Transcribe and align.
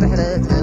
بحرت 0.00 0.57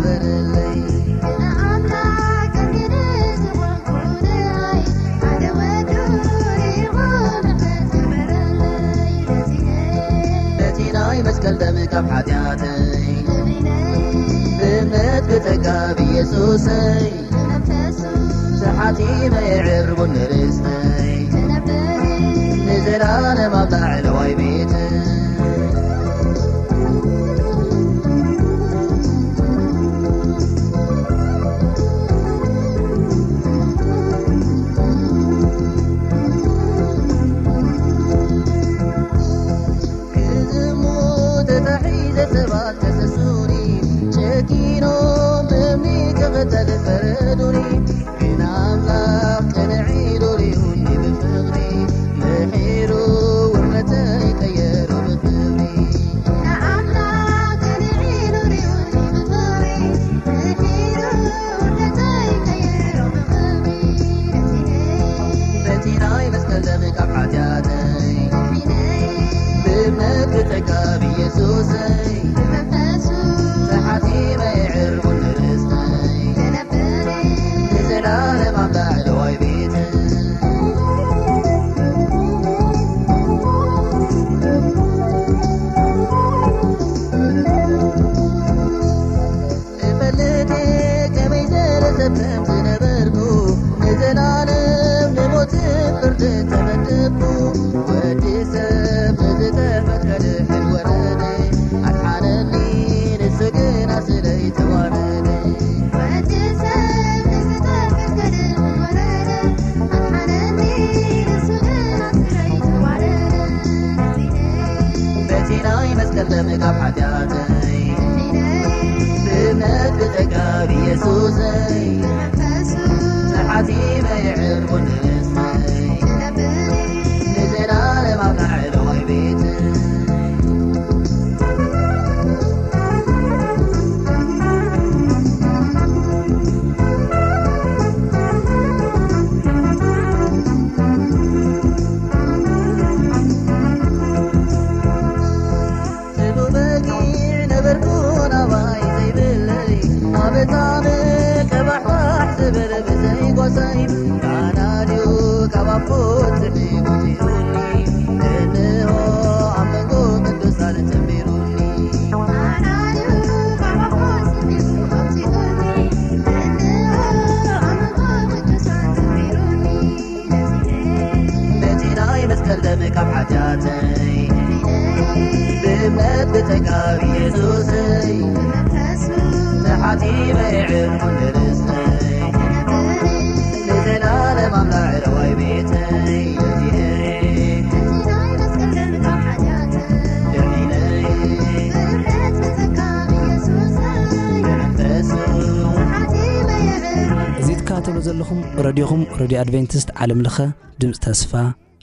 ዲኣድቨንቲስት 199.32 199.90
ዓለምለኸ 200.04 200.38
ድምፅ 200.82 200.98
ተስፋ 201.06 201.32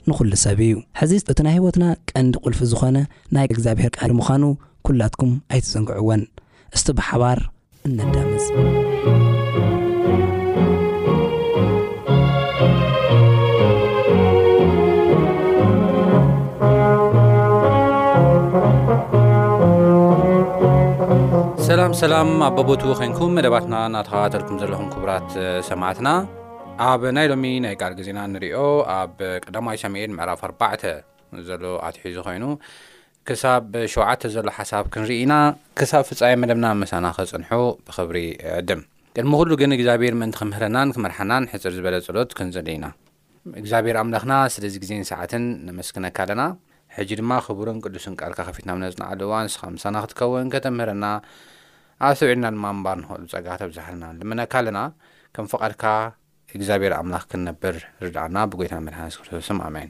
ንኹሉ 0.09 0.31
ሰብ 0.43 0.59
እዩ 0.67 0.73
ሕዚ 0.99 1.11
እቲ 1.31 1.39
ናይ 1.45 1.53
ህይወትና 1.57 1.85
ቀንዲ 2.09 2.33
ቁልፊ 2.45 2.59
ዝኾነ 2.71 2.97
ናይ 3.35 3.45
እግዚኣብሔር 3.55 3.91
ቃል 3.97 4.11
ምዃኑ 4.19 4.43
ኩላትኩም 4.87 5.31
ኣይትዘንግዕወን 5.53 6.23
እስቲ 6.77 6.87
ብሓባር 6.99 7.39
እነዳምዝ 7.89 8.45
ሰላም 21.67 21.93
ሰላም 22.01 22.29
ኣቦቦትዎ 22.47 22.91
ኮንኩም 22.99 23.33
መደባትና 23.37 23.75
እናተኸባተልኩም 23.89 24.59
ዘለኹም 24.61 24.87
ክቡራት 24.93 25.29
ሰማዓትና 25.69 26.07
ኣብ 26.81 27.01
ናይ 27.15 27.25
ሎሚ 27.31 27.45
ናይ 27.63 27.73
ቃልግ 27.79 27.99
ዜና 28.05 28.19
ንሪኦ 28.33 28.59
ኣብ 28.93 29.17
ቀዳማዊ 29.45 29.75
ሻሜድ 29.81 30.09
ምዕራፍ 30.17 30.41
ኣባዕተ 30.47 30.83
ዘሎ 31.47 31.63
ኣትሒ 31.87 32.03
ዙ 32.15 32.19
ኮይኑ 32.27 32.43
ክሳብ 33.27 33.67
ሸውዓተ 33.93 34.21
ዘሎ 34.35 34.47
ሓሳብ 34.57 34.85
ክንርኢ 34.93 35.17
ኢና 35.23 35.33
ክሳብ 35.79 36.03
ፍፃይ 36.09 36.33
መደብና 36.43 36.65
መሳና 36.81 37.05
ክፅንሑ 37.17 37.51
ብክብሪ 37.87 38.17
ዕድም 38.55 38.81
ቅድሚ 39.15 39.31
ኩሉ 39.41 39.49
ግን 39.61 39.71
እግዚኣብሔር 39.77 40.15
ምእንቲ 40.21 40.37
ክምህረናን 40.41 40.89
ክመርሓናን 40.95 41.45
ሕፅር 41.51 41.73
ዝበለ 41.77 41.97
ፀሎት 42.07 42.31
ክንፅል 42.39 42.67
ኢና 42.75 42.85
እግዚኣብሄሔር 43.61 43.99
ኣምለክና 44.03 44.33
ስለዚ 44.55 44.75
ግዜን 44.85 45.05
ሰዓትን 45.11 45.45
ነመስክነካ 45.67 46.17
ኣለና 46.25 46.43
ሕጂ 46.97 47.11
ድማ 47.21 47.31
ክቡርን 47.45 47.79
ቅዱስን 47.85 48.17
ቃልካ 48.21 48.39
ከፊትና 48.49 48.73
ነፅና 48.85 49.03
ዓለዋ 49.11 49.33
ኣንስኻ 49.43 49.61
መሳና 49.75 49.95
ክትከውን 50.05 50.49
ከተምህረና 50.55 51.05
ኣብ 52.07 52.15
ሰውዒድና 52.21 52.47
ድማ 52.57 52.65
እምባር 52.77 52.97
ንክእሉ 53.03 53.23
ፀጋት 53.35 53.61
ኣብዛሓና 53.69 54.03
ልመነካ 54.19 54.53
ኣለና 54.61 54.79
ከም 55.37 55.45
ፈቓድካ 55.53 55.83
እግዚኣብሔር 56.57 56.93
ኣምላኽ 57.01 57.23
ክንነብር 57.31 57.75
ርዳኣና 58.05 58.37
ብጐይትና 58.51 58.79
መድሃንስክርቶስም 58.87 59.59
ኣሜን 59.67 59.89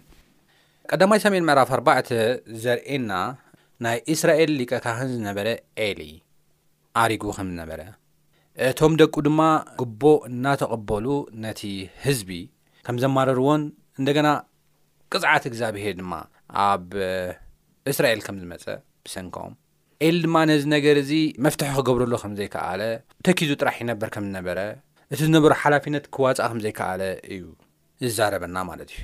ቀዳማይ 0.92 1.20
ሰሜን 1.24 1.46
ምዕራፍ 1.50 1.70
4ባዕ 1.78 1.98
ዘርእየና 2.64 3.12
ናይ 3.86 3.98
እስራኤል 4.14 4.52
ሊቀ 4.60 4.72
ካህን 4.86 5.10
ዝነበረ 5.16 5.48
ኤሊ 5.86 6.02
ኣሪጉ 7.02 7.24
ከም 7.38 7.48
ዝነበረ 7.52 7.82
እቶም 8.70 8.94
ደቁ 9.02 9.16
ድማ 9.28 9.42
ግቦ 9.82 10.02
እናተቐበሉ 10.30 11.06
ነቲ 11.46 11.62
ህዝቢ 12.06 12.30
ከም 12.88 12.98
ዘማረርዎን 13.04 13.62
እንደገና 14.00 14.28
ቅጻዓት 15.14 15.44
እግዚኣብሄር 15.50 15.96
ድማ 16.02 16.14
ኣብ 16.68 16.88
እስራኤል 17.94 18.22
ከም 18.28 18.38
ዝመጸ 18.44 18.66
ብሰንከም 19.06 19.54
ኤሊ 20.08 20.18
ድማ 20.28 20.38
ነዚ 20.52 20.64
ነገር 20.78 20.96
እዚ 21.04 21.12
መፍትሒ 21.46 21.72
ክገብረሎ 21.80 22.14
ከም 22.24 22.34
ዘይከኣለ 22.40 22.82
ተኪዙ 23.28 23.50
ጥራሕ 23.62 23.78
ይነበር 23.84 24.10
ከም 24.16 24.26
ዝነበረ 24.30 24.60
እቲ 25.16 25.20
ዝነበሩ 25.28 25.54
ሓላፊነት 25.62 26.06
ክዋፃእ 26.16 26.40
ከም 26.50 26.60
ዘይከኣለ 26.64 27.02
እዩ 27.34 27.42
ዝዛረበና 28.04 28.56
ማለት 28.70 28.90
እዩ 28.94 29.02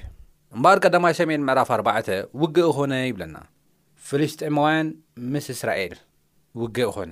እምበር 0.56 0.78
ቀዳማይ 0.84 1.14
ሰሜኤን 1.18 1.42
ምዕራፍ 1.48 1.70
4ባዕተ 1.76 2.08
ውግእ 2.42 2.70
ኮነ 2.78 2.94
ይብለና 3.10 3.36
ፍልስጥኤማውያን 4.10 4.88
ምስ 5.34 5.48
እስራኤል 5.56 5.94
ውግእ 6.62 6.90
ኮነ 6.96 7.12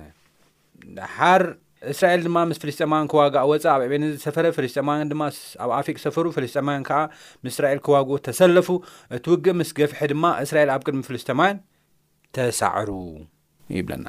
ሓር 1.16 1.42
እስራኤል 1.92 2.22
ድማ 2.26 2.38
ምስ 2.52 2.58
ፍልስጠማውያን 2.62 3.06
ክዋግ 3.12 3.36
ወፃእ 3.50 3.70
ኣብ 3.74 3.82
ኤቤኒዝን 3.86 4.16
ዝተፈረ 4.22 4.46
ፍልስጠማውያን 4.58 5.10
ድማ 5.12 5.22
ኣብ 5.66 5.70
ኣፊክ 5.78 6.00
ሰፈሩ 6.04 6.26
ፍልስጠኤማውያን 6.36 6.86
ከዓ 6.88 6.98
ምስ 7.44 7.50
እስራኤል 7.54 7.80
ክዋግኦ 7.88 8.16
ተሰለፉ 8.28 8.68
እቲ 9.18 9.24
ውግእ 9.34 9.56
ምስ 9.60 9.70
ገፍሒ 9.80 10.00
ድማ 10.14 10.24
እስራኤል 10.46 10.72
ኣብ 10.76 10.82
ቅድሚ 10.88 11.02
ፍልስጢማውያን 11.10 11.60
ተሳዕሩ 12.38 12.90
ይብለና 13.78 14.08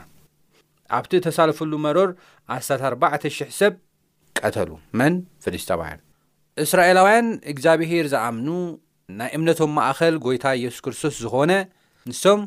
ኣብቲ 0.99 1.13
ተሳለፈሉ 1.27 1.73
መሮር 1.87 2.09
ኣ4,000 2.55 3.53
ሰብ 3.59 3.73
ቀተሉ 4.47 4.69
መን 4.99 5.13
ፍልስጣማውያን 5.43 5.99
እስራኤላውያን 6.65 7.27
እግዚኣብሄር 7.53 8.05
ዝኣምኑ 8.13 8.47
ናይ 9.19 9.29
እምነቶም 9.37 9.71
ማእከል 9.77 10.15
ጎይታ 10.25 10.45
ኢየሱስ 10.59 10.81
ክርስቶስ 10.85 11.13
ዝኾነ 11.23 11.51
ንስቶም 12.09 12.41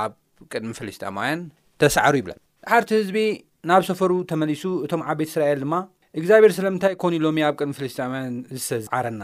ኣብ 0.00 0.12
ቅድሚ 0.52 0.70
ፍልስጣማውያን 0.78 1.40
ተሳዕሩ 1.82 2.14
ይብለን 2.20 2.40
ድሓርቲ 2.64 2.90
ህዝቢ 3.00 3.18
ናብ 3.68 3.82
ሰፈሩ 3.90 4.12
ተመሊሱ 4.30 4.64
እቶም 4.86 5.02
ዓበይት 5.10 5.30
እስራኤል 5.32 5.58
ድማ 5.64 5.74
እግዚኣብሔር 6.20 6.52
ስለምንታይ 6.58 6.94
ኮኑ 7.02 7.12
ኢሎሚ 7.20 7.38
ኣብ 7.48 7.54
ቅድሚ 7.60 7.74
ፍልስጥማውያን 7.80 8.36
ዝሰዝዓረና 8.56 9.22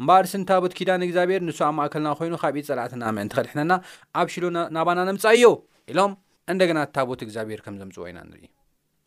እምበል 0.00 0.26
ስን 0.32 0.42
ታቦት 0.50 0.72
ኪዳን 0.78 1.04
እግዚኣብሔር 1.06 1.40
ንሱ 1.48 1.58
ኣብ 1.68 1.74
ማእከልና 1.78 2.08
ኮይኑ 2.18 2.34
ካብት 2.42 2.66
ጸላእትና 2.70 3.04
ምእንትኸልሕነና 3.18 3.72
ኣብ 4.20 4.26
ሽሎ 4.34 4.44
ናባና 4.76 4.98
ነምፃ 5.10 5.24
ዮ 5.42 5.46
ኢሎም 5.92 6.12
እንደገና 6.54 6.78
ታቦት 6.96 7.20
እግዚኣብሄር 7.26 7.60
ከም 7.66 7.76
ዘምፅዎ 7.82 8.04
ኢና 8.10 8.18
ንርኢ 8.30 8.44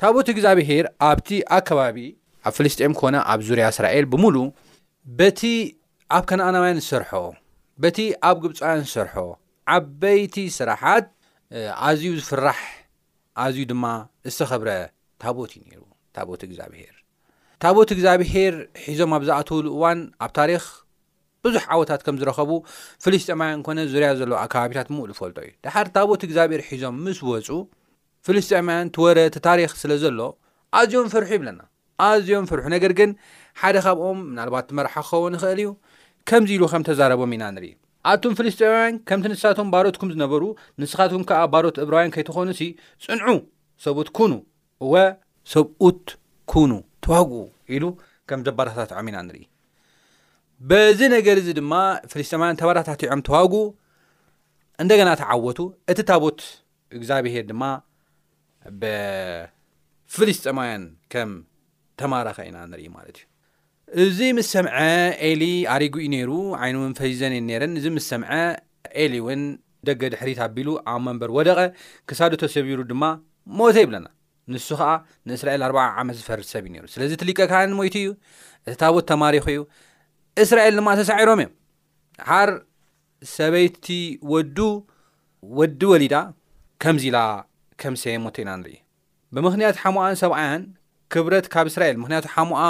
ታቦት 0.04 0.28
እግዚኣብሄር 0.34 0.86
ኣብ 1.10 1.20
ኣባቢ 1.58 1.98
ኣብ 2.48 2.54
ፍልስጥኤም 2.58 2.94
ኾነ 3.00 3.16
ኣብ 3.32 3.40
ዙርያ 3.48 3.64
እስራኤል 3.74 4.06
ብሙሉ 4.14 4.36
በቲ 5.20 5.42
ኣብ 6.16 6.24
ከነኣናውያን 6.30 6.80
ዝሰርሖ 6.84 7.12
በቲ 7.84 7.98
ኣብ 8.30 8.38
ግብፃውያን 8.44 8.82
ዝሰርሖ 8.86 9.14
ዓበይቲ 9.76 10.36
ስራሓት 10.58 11.08
ኣዝዩ 11.88 12.12
ዝፍራሕ 12.20 12.60
ኣዝዩ 13.44 13.64
ድማ 13.72 13.86
ዝተኸብረ 14.32 14.70
ታቦት 15.22 15.52
እዩ 15.58 15.62
ነይሩ 15.70 15.82
ታቦት 16.18 16.42
እግዚኣብሄር 16.48 16.96
ታቦት 17.64 17.90
እግዚኣብሔር 17.96 18.56
ሒዞም 18.90 19.12
ኣብ 19.18 19.24
ዝኣተውሉ 19.28 19.66
እዋን 19.78 20.00
ኣብ 20.26 20.32
ታሪክ 20.40 20.66
ብዙሕ 21.46 21.64
ዓወታት 21.74 22.02
ከም 22.06 22.16
ዝረኸቡ 22.22 22.52
ፍልስጥኤማውያን 23.04 23.60
ኮነ 23.68 23.78
ዙርያ 23.92 24.08
ዘሎዎ 24.20 24.38
ኣከባቢታት 24.46 24.88
ብምሉ 24.92 25.10
ይፈልጦ 25.16 25.38
እዩ 25.48 25.52
ድሓር 25.66 25.88
ታቦት 25.98 26.22
እግዚኣብሔር 26.28 26.62
ሒዞም 26.70 26.96
ምስ 27.06 27.20
ወፁ 27.30 27.50
ፍልስጥኤማውያን 28.28 28.90
ትወረቲ 28.96 29.36
ታሪክ 29.48 29.74
ስለ 29.84 29.92
ዘሎ 30.04 30.20
ኣዝዮም 30.80 31.08
ፈርሑ 31.14 31.30
ይብለና 31.38 31.60
ኣዝኦም 32.06 32.46
ፍርሑ 32.50 32.64
ነገር 32.76 32.92
ግን 33.00 33.10
ሓደ 33.62 33.78
ካብኦም 33.86 34.20
ምናልባት 34.32 34.68
መርሓ 34.78 34.94
ክኸው 35.08 35.24
ንኽእል 35.34 35.60
እዩ 35.64 35.70
ከምዚ 36.30 36.50
ኢሉ 36.58 36.64
ከም 36.74 36.82
ተዛረቦም 36.88 37.32
ኢና 37.36 37.44
ንርኢ 37.56 37.72
ኣቱም 38.12 38.34
ፍልስጠማውያን 38.40 38.96
ከምቲ 39.10 39.26
ንሳቶም 39.34 39.68
ባሮትኩም 39.74 40.10
ዝነበሩ 40.14 40.44
ንስኻትኩም 40.82 41.24
ከዓ 41.30 41.40
ባሮት 41.54 41.76
እብራውያን 41.84 42.12
ከይትኾኑ 42.16 42.48
ሲ 42.60 42.62
ፅንዑ 43.06 43.28
ሰብኡት 43.86 44.10
ኩኑ 44.18 44.32
ወ 44.92 44.94
ሰብኡት 45.54 46.06
ኩኑ 46.54 46.72
ተዋግኡ 47.06 47.34
ኢሉ 47.78 47.84
ከም 48.30 48.40
ዘባራታትዖም 48.48 49.08
ኢና 49.12 49.18
ንርኢ 49.28 49.44
በዚ 50.70 51.00
ነገር 51.16 51.36
እዚ 51.42 51.48
ድማ 51.60 51.74
ፍሊስጠማውያን 52.14 52.56
ተባራታቲዖም 52.62 53.22
ተዋግኡ 53.30 53.54
እንደገና 54.84 55.10
ተዓወቱ 55.22 55.60
እቲ 55.92 56.00
ታቦት 56.10 56.40
እግዚኣብሄር 56.98 57.44
ድማ 57.52 57.62
ብፍልስጠማውያን 58.82 60.84
ከም 61.14 61.30
ተማረኸ 62.02 62.38
ኢና 62.50 62.58
ንርኢ 62.72 62.86
ማለት 62.98 63.18
እዩ 64.02 64.06
እዚ 64.06 64.18
ምስ 64.38 64.48
ሰምዐ 64.56 64.76
ኤሊ 65.30 65.44
ኣሪጉ 65.74 65.96
እዩ 66.04 66.08
ነይሩ 66.16 66.30
ዓይኑ 66.62 66.76
እውን 66.82 66.94
ፈዚዘነ 67.00 67.34
ነረን 67.50 67.74
እዚ 67.80 67.86
ምስ 67.96 68.06
ሰምዐ 68.14 68.32
ኤሊ 69.04 69.14
እውን 69.24 69.42
ደገ 69.88 70.02
ድሕሪት 70.14 70.40
ኣቢሉ 70.46 70.70
ኣብ 70.94 71.00
መንበር 71.08 71.30
ወደቐ 71.38 71.60
ክሳዱ 72.10 72.32
ተሰቢሩ 72.44 72.80
ድማ 72.92 73.04
ሞተ 73.60 73.76
ይብለና 73.84 74.08
ንሱ 74.54 74.68
ከዓ 74.80 74.90
ንእስራኤል 75.30 75.62
4ር0 75.70 75.82
ዓመት 76.02 76.16
ዝፈርድ 76.20 76.46
ሰብ 76.54 76.64
እዩ 76.68 76.72
ነይሩ 76.76 76.86
ስለዚ 76.94 77.12
እትሊቀካን 77.18 77.74
ሞይቱ 77.80 77.96
እዩ 78.04 78.10
እታወት 78.74 79.06
ተማሪኹ 79.12 79.46
እዩ 79.56 79.62
እስራኤል 80.44 80.76
ድማ 80.80 80.90
ተሳዒሮም 81.02 81.42
እዮም 81.44 81.52
ሓር 82.30 82.52
ሰበይቲ 83.36 83.88
ወዱ 84.34 84.58
ወዲ 85.60 85.82
ወሊዳ 85.94 86.16
ከምዚ 86.84 87.04
ኢላ 87.12 87.20
ከምሰ 87.82 88.04
ሞተ 88.26 88.38
ኢና 88.44 88.52
ንርኢ 88.62 88.78
ብምክንያት 89.36 89.76
ሓሙኣን 89.84 90.16
ሰብኣያን 90.22 90.62
ክብረት 91.14 91.46
ካብ 91.54 91.68
እስራኤል 91.72 91.96
ምክንያቱ 92.02 92.26
ሓሙኣ 92.34 92.62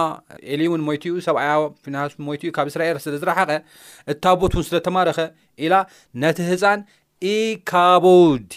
ኤሊውን 0.56 0.82
ሞትኡ 0.88 1.16
ሰብኣ 1.28 1.42
ፊና 1.84 1.98
ሞትኡ 2.28 2.52
ካብ 2.58 2.68
እስራኤል 2.72 2.98
ስለ 3.06 3.16
ዝረሓቐ 3.22 3.52
እታቦት 4.12 4.54
እውን 4.58 4.66
ስለተማረኸ 4.70 5.20
ኢላ 5.66 5.74
ነቲ 6.24 6.38
ህፃን 6.50 6.82
ኢካቦድ 7.34 8.48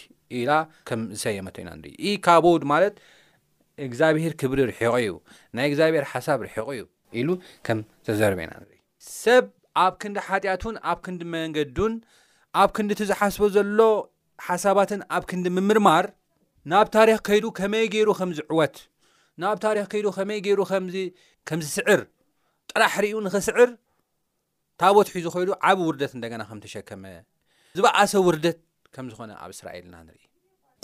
ኢላ 0.41 0.53
ከም 0.91 1.01
ዝሰየመት 1.17 1.57
ኢና 1.63 1.71
ንር 1.81 1.89
ኢካቦድ 2.11 2.63
ማለት 2.73 2.95
እግዚኣብሄር 3.87 4.33
ክብሪ 4.43 4.59
ርሕቆ 4.71 4.93
እዩ 5.05 5.15
ናይ 5.57 5.67
እግዚኣብሔር 5.73 6.05
ሓሳብ 6.13 6.39
ርሕቆ 6.47 6.67
እዩ 6.77 6.85
ኢሉ 7.21 7.29
ከም 7.69 7.81
ተዘርበ 8.09 8.39
ኢና 8.47 8.53
ንር 8.63 8.69
ሰብ 9.23 9.45
ኣብ 9.85 9.95
ክንዲ 10.03 10.19
ሓጢኣቱን 10.29 10.75
ኣብ 10.91 10.99
ክንዲ 11.05 11.23
መንገዱን 11.35 11.93
ኣብ 12.63 12.71
ክንዲ 12.77 12.91
እትዝሓስቦ 12.97 13.45
ዘሎ 13.57 13.81
ሓሳባትን 14.47 15.01
ኣብ 15.17 15.23
ክንዲ 15.31 15.47
ምምርማር 15.59 16.07
ናብ 16.73 16.87
ታሪክ 16.97 17.19
ከይዱ 17.27 17.45
ከመይ 17.59 17.87
ገይሩ 17.95 18.09
ከምዝዕወት 18.21 18.75
ናብ 19.43 19.57
ታሪክ 19.65 19.87
ከይዱ 19.93 20.07
ከመይ 20.17 20.39
ገይሩ 20.47 20.61
ከምዚ 21.49 21.69
ስዕር 21.77 22.01
ጥራሕ 22.71 22.95
ርእዩ 23.05 23.15
ንኽስዕር 23.27 23.71
ታወት 24.81 25.09
ሒ 25.15 25.17
ዝኮይሉ 25.25 25.51
ዓብ 25.69 25.79
ውርደት 25.87 26.13
እንደገና 26.17 26.43
ከም 26.49 26.59
ተሸከመ 26.65 27.05
ዝበዓሰ 27.77 28.13
ውርደት 28.27 28.59
ከምዝኾነ 28.95 29.31
ኣብ 29.43 29.51
እስራኤልና 29.57 29.95
ንርኢ 30.07 30.23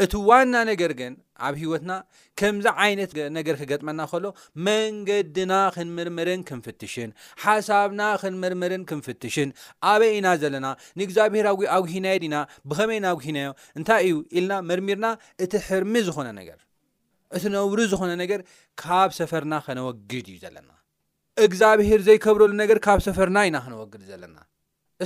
እቲ 0.05 0.12
ዋና 0.28 0.55
ነገር 0.71 0.90
ግን 0.99 1.12
ኣብ 1.47 1.55
ሂወትና 1.62 1.93
ከምዚ 2.40 2.67
ዓይነት 2.83 3.11
ነገር 3.38 3.55
ክገጥመና 3.61 4.00
ከሎ 4.11 4.26
መንገድና 4.69 5.52
ክንምርምርን 5.76 6.43
ክንፍትሽን 6.50 7.11
ሓሳብና 7.45 8.02
ክንምርምርን 8.23 8.85
ክንፍትሽን 8.90 9.50
ኣበይ 9.93 10.14
ኢና 10.19 10.28
ዘለና 10.43 10.69
ንእግዚኣብሄራዊ 11.00 11.67
ኣጉሂናዮ 11.78 12.19
ዲና 12.25 12.37
ብኸመይ 12.71 13.00
ናጉሂናዮ 13.07 13.50
እንታይ 13.81 14.07
እዩ 14.11 14.19
ኢልና 14.38 14.55
መርሚርና 14.71 15.09
እቲ 15.47 15.52
ሕርሚ 15.69 15.95
ዝኾነ 16.09 16.31
ነገር 16.40 16.59
እቲ 17.37 17.44
ነብሪ 17.54 17.80
ዝኾነ 17.92 18.11
ነገር 18.23 18.40
ካብ 18.82 19.11
ሰፈርና 19.18 19.54
ከነወግድ 19.64 20.26
እዩ 20.32 20.37
ዘለና 20.44 20.70
እግዚኣብሔር 21.47 22.00
ዘይከብረሉ 22.06 22.52
ነገር 22.62 22.78
ካብ 22.87 23.00
ሰፈርና 23.06 23.38
ኢና 23.49 23.56
ክነወግድ 23.64 24.02
ዘለና 24.11 24.38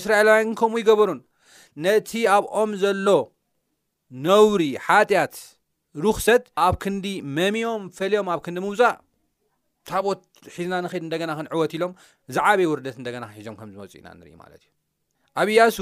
እስራኤላውያን 0.00 0.52
ከምኡ 0.60 0.78
ይገበሩን 0.82 1.20
ነቲ 1.86 2.10
ኣብኦም 2.36 2.70
ዘሎ 2.82 3.08
ነውሪ 4.26 4.62
ሓጢኣት 4.86 5.34
ሩክሰት 6.04 6.44
ኣብ 6.66 6.74
ክንዲ 6.82 7.06
መሚዮም 7.38 7.82
ፈልዮም 7.98 8.28
ኣብ 8.34 8.40
ክንዲ 8.44 8.58
ምውፃእ 8.66 8.94
ታብት 9.90 10.20
ሒዝና 10.54 10.74
ንከድ 10.84 11.02
እንደገና 11.06 11.30
ክንዕወት 11.38 11.72
ኢሎም 11.76 11.92
ዝዓበይ 12.34 12.66
ወርደት 12.72 12.96
እንደገና 13.00 13.24
ክሒዞም 13.32 13.56
ከም 13.60 13.68
ዝመፁ 13.74 13.92
ኢና 14.00 14.08
ንርኢ 14.18 14.32
ማለት 14.42 14.60
እዩ 14.64 14.70
ኣብ 15.42 15.48
እያሱ 15.54 15.78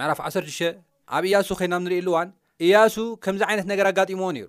መዕራፍ 0.00 0.20
ዓሰተሸ 0.28 0.58
ኣብ 1.16 1.24
እያሱ 1.30 1.48
ኮይድናም 1.60 1.84
ንሪኢ 1.86 2.00
ኣሉዋን 2.02 2.28
እያሱ 2.66 2.94
ከምዚ 3.26 3.42
ዓይነት 3.50 3.66
ነገር 3.72 3.86
ኣጋጢሞዎ 3.90 4.28
ነይሩ 4.36 4.48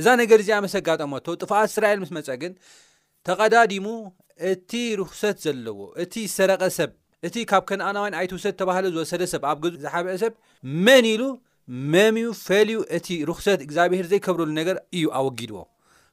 እዛ 0.00 0.06
ነገር 0.20 0.38
እዚ 0.42 0.50
መስኣጋጠመቶ 0.64 1.26
ጥፋኣት 1.42 1.68
እስራኤል 1.72 1.98
ምስ 2.02 2.10
መፀ 2.16 2.28
ግን 2.42 2.52
ተቐዳዲሙ 3.28 3.86
እቲ 4.52 4.70
ርክሰት 5.00 5.36
ዘለዎ 5.44 5.80
እቲ 6.02 6.14
ሰረቀ 6.36 6.62
ሰብ 6.76 6.90
እቲ 7.28 7.34
ካብ 7.50 7.64
ከነኣና 7.68 7.98
ዋይን 8.04 8.14
ኣይትውሰድ 8.20 8.54
ተባህለ 8.60 8.84
ዝወሰደ 8.94 9.22
ሰብ 9.32 9.42
ኣብ 9.50 9.58
ገ 9.64 9.72
ዝሓበአ 9.82 10.14
ሰብ 10.22 10.32
መን 10.86 11.06
ኢሉ 11.12 11.22
መምዩ 11.92 12.28
ፈልዩ 12.46 12.78
እቲ 12.96 13.08
ርክሰት 13.30 13.60
እግዚኣብሄር 13.66 14.06
ዘይከብረሉ 14.12 14.50
ነገር 14.60 14.76
እዩ 14.98 15.04
ኣወጊድዎ 15.18 15.58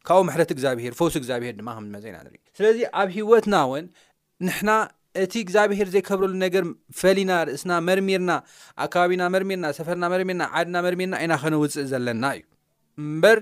ካብኡ 0.08 0.20
መሕረት 0.30 0.50
እግዚኣብሄር 0.56 0.94
ፈውሱ 1.00 1.16
እግዚኣብሄር 1.22 1.54
ድማ 1.60 1.70
ከምዝመፀ 1.78 2.06
ኢና 2.12 2.20
ንርኢ 2.26 2.38
ስለዚ 2.60 2.80
ኣብ 3.02 3.10
ሂወትና 3.18 3.56
እውን 3.68 3.86
ንሕና 4.48 4.70
እቲ 5.24 5.34
እግዚኣብሄር 5.46 5.88
ዘይከብረሉ 5.94 6.34
ነገር 6.46 6.66
ፈሊና 7.00 7.32
ርእስና 7.48 7.72
መርሚርና 7.88 8.32
ኣካባቢና 8.86 9.24
መርሚርና 9.36 9.66
ሰፈርና 9.80 10.06
መርርና 10.16 10.44
ዓድና 10.60 10.78
መርሚርና 10.88 11.16
ኢና 11.26 11.34
ከነውፅእ 11.46 11.88
ዘለና 11.94 12.24
እዩ 12.40 12.44
ምበር 13.14 13.40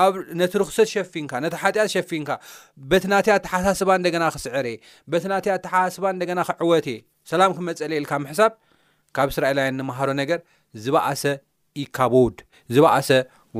ኣብ 0.00 0.14
ነቲ 0.40 0.52
ርኽሶት 0.60 0.88
ሸፊንካ 0.94 1.32
ነቲ 1.44 1.54
ሓጢያ 1.62 1.82
ዝሸፊንካ 1.90 2.30
በቲ 2.90 3.04
ናትይ 3.12 3.32
ኣተሓሳስባ 3.36 3.88
እንደገና 4.00 4.24
ክስዕረ 4.34 4.66
በቲ 5.12 5.24
ናትይ 5.32 5.52
ኣተሓሳስባ 5.56 6.04
እንደገና 6.16 6.40
ክዕወቴ 6.48 6.86
ሰላም 7.30 7.50
ክመፀልየልካ 7.56 8.12
ምሕሳብ 8.24 8.52
ካብ 9.16 9.28
እስራኤላውያን 9.32 9.76
ንምሃሮ 9.80 10.08
ነገር 10.22 10.38
ዝበኣሰ 10.84 11.24
ኢካቦድ 11.84 12.36
ዝበእሰ 12.74 13.10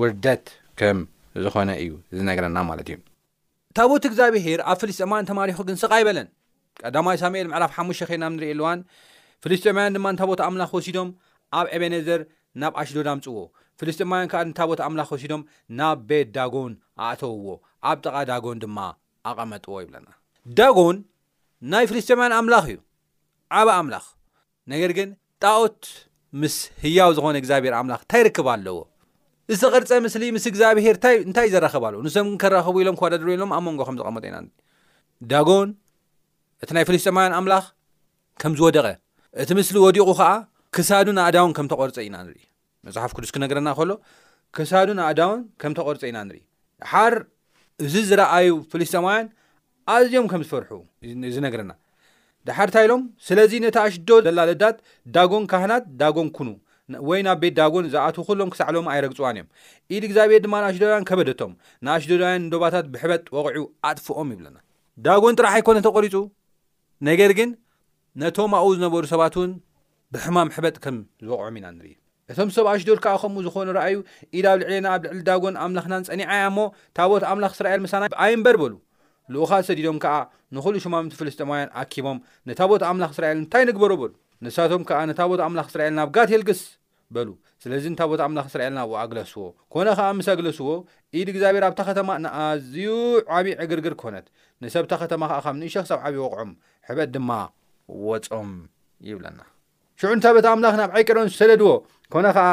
ውርደት 0.00 0.46
ከም 0.80 0.98
ዝኾነ 1.46 1.70
እዩ 1.84 1.90
ዝነግረና 2.16 2.58
ማለት 2.70 2.86
እዩ 2.92 2.98
እታ 3.72 3.78
ቦት 3.90 4.04
እግዚኣብሔር 4.10 4.60
ኣብ 4.70 4.76
ፍልስጠማውያን 4.82 5.28
ተማሪኹ 5.30 5.58
ግን 5.68 5.76
ስቃ 5.82 5.92
ይበለን 6.02 6.26
ቀዳማይ 6.82 7.16
ሳሙኤል 7.22 7.48
መዕላፍ 7.52 7.70
ሓሙሽተ 7.76 8.04
ኮይናም 8.10 8.32
ንሪእየ 8.36 8.52
ኣልዋን 8.56 8.80
ፊልስጥማውያን 9.44 9.94
ድማ 9.96 10.06
ንታ 10.14 10.22
ቦታ 10.30 10.40
ኣምላኽ 10.50 10.70
ወሲዶም 10.78 11.08
ኣብ 11.60 11.66
ኤቤነዘር 11.76 12.20
ናብ 12.62 12.72
ኣሽዶዳምፅዎ 12.82 13.36
ፍልስጢማውያን 13.80 14.30
ከዓእንታቦት 14.32 14.80
ኣምላኽ 14.86 15.08
ወሲዶም 15.14 15.42
ናብ 15.78 15.98
ቤት 16.08 16.28
ዳጎን 16.36 16.72
ኣእተውዎ 17.08 17.46
ኣብ 17.90 17.98
ጠቃ 18.04 18.16
ዳጎን 18.30 18.58
ድማ 18.64 18.78
ኣቐመጥዎ 19.30 19.74
ይብለና 19.84 20.08
ዳጎን 20.60 20.96
ናይ 21.74 21.84
ፍልስጢማውያን 21.90 22.34
ኣምላኽ 22.38 22.64
እዩ 22.72 22.78
ዓበ 23.58 23.68
ኣምላኽ 23.80 24.04
ነገር 24.72 24.92
ግን 24.98 25.10
ጣኦት 25.44 25.82
ምስ 26.42 26.56
ህያው 26.84 27.10
ዝኾነ 27.16 27.34
እግዚኣብሄር 27.42 27.74
ኣምላኽ 27.80 28.00
እንታይ 28.06 28.22
ርክብ 28.28 28.48
ኣለዎ 28.54 28.78
እዝተቐርፀ 29.52 29.90
ምስሊ 30.04 30.24
ምስ 30.36 30.44
እግዚኣብሄር 30.50 30.96
እንታይ 31.28 31.48
ዘረኸባሉ 31.54 31.94
ንሶም 32.04 32.26
ን 32.34 32.36
ከረኸቡ 32.42 32.74
ኢሎም 32.82 32.96
ክወዳድር 33.00 33.28
ኢሎም 33.36 33.50
ኣብ 33.56 33.62
መንጎ 33.66 33.80
ከም 33.88 33.96
ዝቐመጡ 34.00 34.24
ኢና 34.30 34.36
ንርኢ 34.42 34.54
ዳጎን 35.32 35.70
እቲ 36.64 36.70
ናይ 36.76 36.84
ፍልስጢማውያን 36.90 37.34
ኣምላኽ 37.40 37.64
ከምዝወደቐ 38.42 38.86
እቲ 39.42 39.50
ምስሊ 39.58 39.76
ወዲቑ 39.86 40.08
ከዓ 40.20 40.28
ክሳዱ 40.76 41.06
ንእዳውን 41.18 41.52
ከም 41.58 41.66
ተቆርፀ 41.72 41.96
ኢና 42.06 42.16
ንሪኢ 42.26 42.42
መፅሓፍ 42.86 43.12
ቅዱስ 43.16 43.30
ክነግረና 43.34 43.70
ከሎ 43.78 43.92
ክሳዱ 44.56 44.88
ንኣዳውን 44.98 45.40
ከም 45.60 45.72
ተቆርፀ 45.78 46.02
ኢና 46.10 46.18
ንርኢ 46.28 46.40
ድሓር 46.82 47.14
እዚ 47.86 47.94
ዝረኣዩ 48.08 48.50
ፍሉስተማውያን 48.72 49.26
ኣዝዮም 49.94 50.26
ከም 50.32 50.42
ዝፈርሑ 50.48 50.72
ዝነግርና 51.36 51.72
ድሓር 52.48 52.68
እታይሎም 52.72 53.02
ስለዚ 53.28 53.52
ነቲ 53.64 53.76
ኣሽዶ 53.84 54.10
ዘላ 54.26 54.40
ለዳት 54.50 54.76
ዳጎን 55.14 55.44
ካህናት 55.52 55.84
ዳጎን 56.00 56.28
ኩኑ 56.36 56.48
ወይ 57.08 57.20
ናብ 57.26 57.38
ቤት 57.42 57.54
ዳጎን 57.60 57.86
ዝኣት 57.92 58.16
ኩሎም 58.28 58.48
ክሳዕሎም 58.52 58.86
ኣይረግፅዋን 58.94 59.36
እዮም 59.38 59.46
ኢሉ 59.94 60.02
እግዚኣብሔር 60.08 60.40
ድማ 60.46 60.54
ንኣሽዶውያን 60.64 61.06
ከበደቶም 61.10 61.52
ንኣሽዶዳውያን 61.88 62.48
ዶባታት 62.54 62.86
ብሕበጥ 62.94 63.22
ወቕዒ 63.36 63.58
ኣጥፍኦም 63.90 64.32
ይብለና 64.34 64.56
ዳጎን 65.06 65.38
ጥራሕ 65.40 65.54
ኣይኮነ 65.58 65.78
ተቆሪፁ 65.88 66.16
ነገር 67.10 67.30
ግን 67.40 67.50
ነቶም 68.24 68.54
ኣብኡ 68.60 68.70
ዝነበሩ 68.78 69.04
ሰባት 69.14 69.36
እውን 69.40 69.52
ብሕማም 70.16 70.52
ሕበጥ 70.56 70.76
ከም 70.86 70.96
ዝበቕዖም 71.24 71.56
ኢና 71.60 71.66
ንርኢ 71.78 71.92
እቶም 72.32 72.50
ሰብ 72.56 72.66
ኣሽዶር 72.72 72.98
ከዓ 73.04 73.14
ከምኡ 73.22 73.40
ዝኾኑ 73.46 73.68
ረኣዩ 73.76 73.96
ኢዳ 74.38 74.46
ኣብ 74.52 74.58
ልዕልና 74.60 74.86
ኣብ 74.96 75.00
ልዕሊ 75.06 75.20
ዳጎን 75.28 75.54
ኣምላኽናን 75.64 76.02
ጸኒዓያ 76.08 76.42
እሞ 76.50 76.58
ታ 76.96 77.08
ቦት 77.10 77.24
ኣምላኽ 77.30 77.52
እስራኤል 77.56 77.80
ምሳና 77.84 78.04
ብኣይ 78.12 78.32
እምበር 78.36 78.56
በሉ 78.62 78.74
ልኡኻ 79.32 79.50
ሰዲዶም 79.68 79.98
ከዓ 80.04 80.14
ንኩሉ 80.56 80.74
ሽማምቲ 80.84 81.12
ፍልስጢማውያን 81.20 81.70
ኣኪቦም 81.82 82.18
ንታ 82.50 82.60
ቦታ 82.70 82.82
ኣምላኽ 82.92 83.10
እስራኤል 83.16 83.36
እንታይ 83.40 83.64
ንግበሮ 83.70 83.92
በሉ 84.02 84.12
ንሳቶም 84.46 84.82
ከዓ 84.88 85.00
ንታ 85.10 85.20
ቦታ 85.32 85.40
ኣምላኽ 85.48 85.66
እስራኤል 85.72 85.94
ናብ 85.98 86.08
ጋቴየልግስ 86.16 86.60
በሉ 87.16 87.28
ስለዚ 87.62 87.84
ታ 88.00 88.02
ቦታ 88.10 88.20
ኣምላኽ 88.28 88.46
እስራኤልናብኣግለስዎ 88.52 89.42
ኮነ 89.72 89.88
ከዓ 89.98 90.06
ምስ 90.18 90.28
ኣግለስዎ 90.34 90.68
ኢድ 91.18 91.28
እግዚኣብሔር 91.32 91.64
ኣብታ 91.70 91.80
ኸተማ 91.88 92.10
ንኣዝዩ 92.24 92.92
ዓቢ 93.36 93.48
ዕግርግር 93.64 93.94
ኮነት 94.02 94.26
ንሰብታ 94.64 94.92
ኸተማ 95.02 95.22
ከዓ 95.32 95.38
ካም 95.46 95.56
ንእሸክ 95.62 95.86
ሰብዓብ 95.92 96.14
ወቕዖም 96.26 96.50
ሕበት 96.88 97.10
ድማ 97.16 97.30
ወፆም 98.08 98.52
ይብለና 99.08 99.38
ሽዑ 100.02 100.10
ንታ 100.18 100.26
ቦታ 100.36 100.46
ኣምላኽ 100.56 100.74
ናብ 100.80 100.90
ዓይቀሮም 100.98 101.28
ሰለድዎ 101.40 101.70
ኮነ 102.12 102.26
ከዓ 102.36 102.46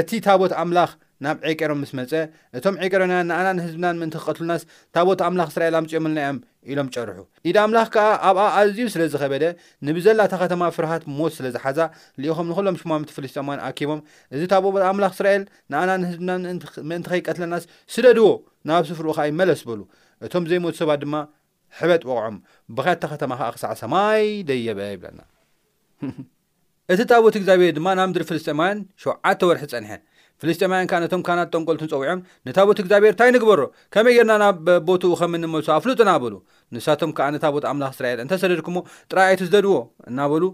እቲ 0.00 0.10
ታ 0.24 0.28
ቦት 0.40 0.52
ኣምላኽ 0.60 0.90
ናብ 1.24 1.36
ዒቄሮም 1.48 1.78
ምስ 1.82 1.90
መፀ 1.98 2.12
እቶም 2.58 2.74
ዒቄሮና 2.84 3.14
ንኣና 3.28 3.48
ንህዝብናን 3.58 3.96
ምእንቲ 4.00 4.16
ክቀትሉናስ 4.22 4.62
ታ 4.94 5.04
ቦት 5.08 5.20
ኣምላኽ 5.26 5.48
እስራኤል 5.52 5.74
ኣምፅኦ 5.80 6.00
ምልና 6.04 6.18
እዮም 6.30 6.38
ኢሎም 6.70 6.88
ጨርሑ 6.94 7.18
ኢደ 7.48 7.56
ኣምላኽ 7.64 7.86
ከዓ 7.96 8.06
ኣብኣ 8.28 8.42
ኣዝዩ 8.60 8.80
ስለ 8.94 9.02
ዝኸበደ 9.12 9.44
ንብዘላታ 9.86 10.32
ኸተማ 10.42 10.62
ፍርሃት 10.76 11.04
ሞት 11.18 11.32
ስለ 11.38 11.46
ዝሓዛ 11.56 11.78
ሊኢኹም 12.22 12.48
ንኩሎም 12.50 12.78
ሽማምቲ 12.82 13.10
ፍልስጥማን 13.18 13.62
ኣኪቦም 13.68 14.00
እዚ 14.34 14.42
ታ 14.54 14.62
ቦት 14.66 14.84
ኣምላኽ 14.90 15.12
እስራኤል 15.16 15.44
ንኣና 15.74 15.90
ንህዝብና 16.02 16.30
ምእንቲ 16.90 17.04
ከይቀትለናስ 17.14 17.66
ስደድዎ 17.96 18.28
ናብ 18.70 18.84
ስፍሩኡ 18.90 19.14
ከዓይ 19.18 19.32
መለስ 19.42 19.62
በሉ 19.70 19.80
እቶም 20.26 20.44
ዘይሞቱ 20.52 20.76
ሰባት 20.82 21.00
ድማ 21.04 21.14
ሕበጥ 21.80 22.02
ቦቕዖም 22.10 22.38
ብኸእታ 22.78 23.04
ኸተማ 23.14 23.32
ከዓ 23.40 23.50
ክሳዕ 23.56 23.74
ሰማይ 23.84 24.24
ደየበ 24.50 24.80
ይብለና 24.94 25.20
እቲ 26.92 27.02
ታ 27.10 27.14
ቦት 27.24 27.34
እግዚኣብሔር 27.38 27.70
ድማ 27.76 27.88
ናብ 27.98 28.08
ምድሪ 28.10 28.22
ፍልስጠማውያን 28.30 28.78
ሸዓተ 29.02 29.40
ወርሒ 29.48 29.60
ዝጸኒሐ 29.66 29.92
ፍልስጠማውያን 30.42 30.88
ከዓ 30.90 30.98
ነቶም 31.04 31.22
ካና 31.26 31.40
ጠንቆልቱን 31.52 31.88
ፀዊዖም 31.92 32.20
ንታ 32.46 32.58
ቦት 32.68 32.78
እግዚኣብሔር 32.82 33.12
እንታይ 33.14 33.30
ንግበሮ 33.36 33.60
ከመይ 33.94 34.14
የርና 34.18 34.32
ና 34.42 34.48
ቦትኡ 34.88 35.12
ከም 35.20 35.34
ንመልሶ 35.42 35.68
ኣፍሉጡ 35.76 36.00
ናበሉ 36.10 36.34
ንሳቶም 36.76 37.12
ከዓ 37.18 37.28
ነታ 37.36 37.44
ቦት 37.54 37.66
ኣምላኽ 37.70 37.94
ስራየለ 38.00 38.20
እንተሰደድኩሞ 38.26 38.76
ጥራይአይቲ 39.12 39.40
ዝደድዎ 39.48 39.76
እናበሉ 40.10 40.44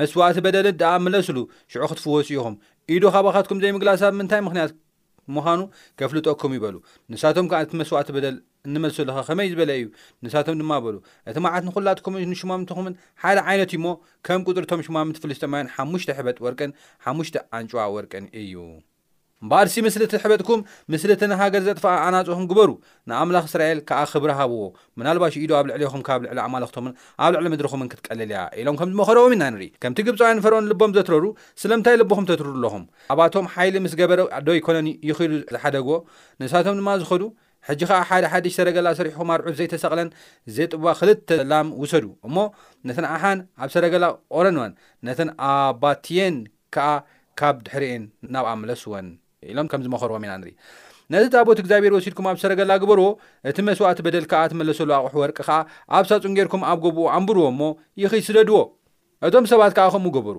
መስዋእቲ 0.00 0.38
በደል 0.46 0.68
ደ 0.82 0.84
መለስሉ 1.06 1.36
ሽዑ 1.74 1.82
ክትፍወስ 1.92 2.28
እኢኹም 2.34 2.56
ኢዶ 2.96 3.04
ኻባኻትኩም 3.16 3.62
ዘይምግላ 3.64 3.92
ሳብ 4.04 4.14
ምንታይ 4.20 4.42
ምክንያት 4.48 4.72
ምዃኑ 5.34 5.60
ከፍልጠኩም 6.00 6.54
ይበሉ 6.56 6.76
ንሳቶም 7.12 7.46
ከዓ 7.50 7.60
እቲ 7.64 7.72
መስዋእት 7.80 8.08
በደል 8.16 8.36
እንመልሶ 8.68 8.96
ለኸ 9.08 9.18
ከመይ 9.28 9.48
ዝበለ 9.52 9.70
እዩ 9.80 9.86
ንሳቶም 10.26 10.58
ድማ 10.62 10.72
በሉ 10.84 10.96
እቲ 11.30 11.36
ማዓት 11.46 11.64
ንኩላጥኩም 11.68 12.16
ንሽማምትኹምን 12.32 12.98
ሓደ 13.24 13.38
ዓይነት 13.52 13.72
ዩሞ 13.78 13.86
ከም 14.28 14.44
ቁጥሪ 14.48 14.64
ቶም 14.72 14.82
ሽማምት 14.88 15.20
ፍልስጢማያን 15.24 15.72
ሓሙሽተ 15.78 16.18
ሕበጥ 16.20 16.38
ወርቅን 16.46 16.72
ሓሙሽተ 17.06 17.36
ዓንጫዋ 17.58 17.84
ወርቅን 17.96 18.26
እዩ 18.42 18.56
እምበኣል 19.44 19.68
ሲ 19.72 19.76
ምስሊ 19.84 20.02
እትሕበጥኩም 20.06 20.60
ምስሊ 20.92 21.10
እተንሃገር 21.16 21.62
ዘጥፋእ 21.66 21.98
ኣናጽኹም 22.06 22.44
ግበሩ 22.50 22.70
ንኣምላኽ 23.10 23.44
እስራኤል 23.50 23.78
ከዓ 23.88 24.00
ክብር 24.12 24.30
ሃብዎ 24.38 24.58
ምናልባሽ 25.00 25.34
ኢዱ 25.44 25.52
ኣብ 25.58 25.66
ልዕሊኹም 25.70 26.02
ካብ 26.08 26.20
ልዕሊ 26.26 26.38
ኣማለኽቶምን 26.46 26.92
ኣብ 27.24 27.30
ልዕሊ 27.36 27.46
ምድሪኹምን 27.54 27.88
ክትቀልል 27.92 28.30
እያ 28.34 28.40
ኢሎም 28.62 28.76
ከም 28.80 28.90
ዝመኸረዎም 28.94 29.34
ኢና 29.36 29.44
ንርኢ 29.54 29.68
ከምቲ 29.84 29.98
ግብፅዋ 30.08 30.28
ንፈሮን 30.40 30.66
ልቦም 30.72 30.92
ዘትረሩ 30.96 31.24
ስለምንታይ 31.62 31.96
ልቦኹም 32.00 32.26
ተትርር 32.30 32.50
ኣለኹም 32.58 32.84
ኣባቶም 33.14 33.46
ሓይሊ 33.54 33.74
ምስ 33.84 33.94
ገበረ 34.00 34.20
ዶ 34.48 34.54
ኣይኮነን 34.56 34.88
ይኽኢሉ 35.10 35.32
ዝሓደግዎ 35.56 35.96
ንሳቶም 36.44 36.76
ድማ 36.80 36.90
ዝኸዱ 37.04 37.22
ሕጂ 37.70 37.80
ከዓ 37.88 38.00
ሓደ 38.10 38.24
ሓደሽ 38.32 38.52
ሰረገላ 38.58 38.88
ሰሪሑኩም 39.00 39.30
ኣርዑት 39.36 39.56
ዘይተሰቕለን 39.62 40.08
ዘጥቡዋ 40.58 40.90
ክልተ 41.00 41.30
ላም 41.50 41.70
ውሰዱ 41.82 42.06
እሞ 42.28 42.36
ነተን 42.90 43.06
ኣሓን 43.14 43.40
ኣብ 43.62 43.70
ሰረገላ 43.76 44.04
ኦረንዋን 44.36 44.72
ነተን 45.08 45.30
ኣባትየን 45.54 46.36
ከዓ 46.76 46.90
ካብ 47.40 47.58
ድሕሪ 47.68 47.86
እን 47.98 48.04
ናብ 48.36 48.46
ኣምለስ 48.52 48.82
ወን 48.92 49.08
ኢሎም 49.52 49.66
ከምዝመኸርቦም 49.72 50.24
ኢና 50.26 50.32
ንሪ 50.40 50.50
ነቲ 51.12 51.24
ታ 51.34 51.38
ቦት 51.48 51.58
እግዚኣብሔር 51.62 51.92
ወሲድኩም 51.96 52.26
ኣብ 52.30 52.36
ሰረገላ 52.42 52.72
ግበርዎ 52.82 53.06
እቲ 53.50 53.56
መስዋእት 53.68 54.00
በደል 54.06 54.24
ከዓ 54.30 54.42
ትመለሰሉ 54.52 54.88
ኣቑሑ 54.98 55.16
ወርቂ 55.22 55.38
ከዓ 55.48 55.56
ኣብ 55.98 56.04
ሳጹን 56.10 56.34
ጌርኩም 56.38 56.62
ኣብ 56.70 56.78
ገብኡ 56.84 57.06
ኣንብርዎእሞ 57.18 57.60
ይኽይ 58.02 58.22
ስደድዎ 58.28 58.58
እቶም 59.28 59.46
ሰባት 59.52 59.72
ከዓ 59.78 59.86
ከምኡ 59.94 60.12
ገበሩ 60.16 60.36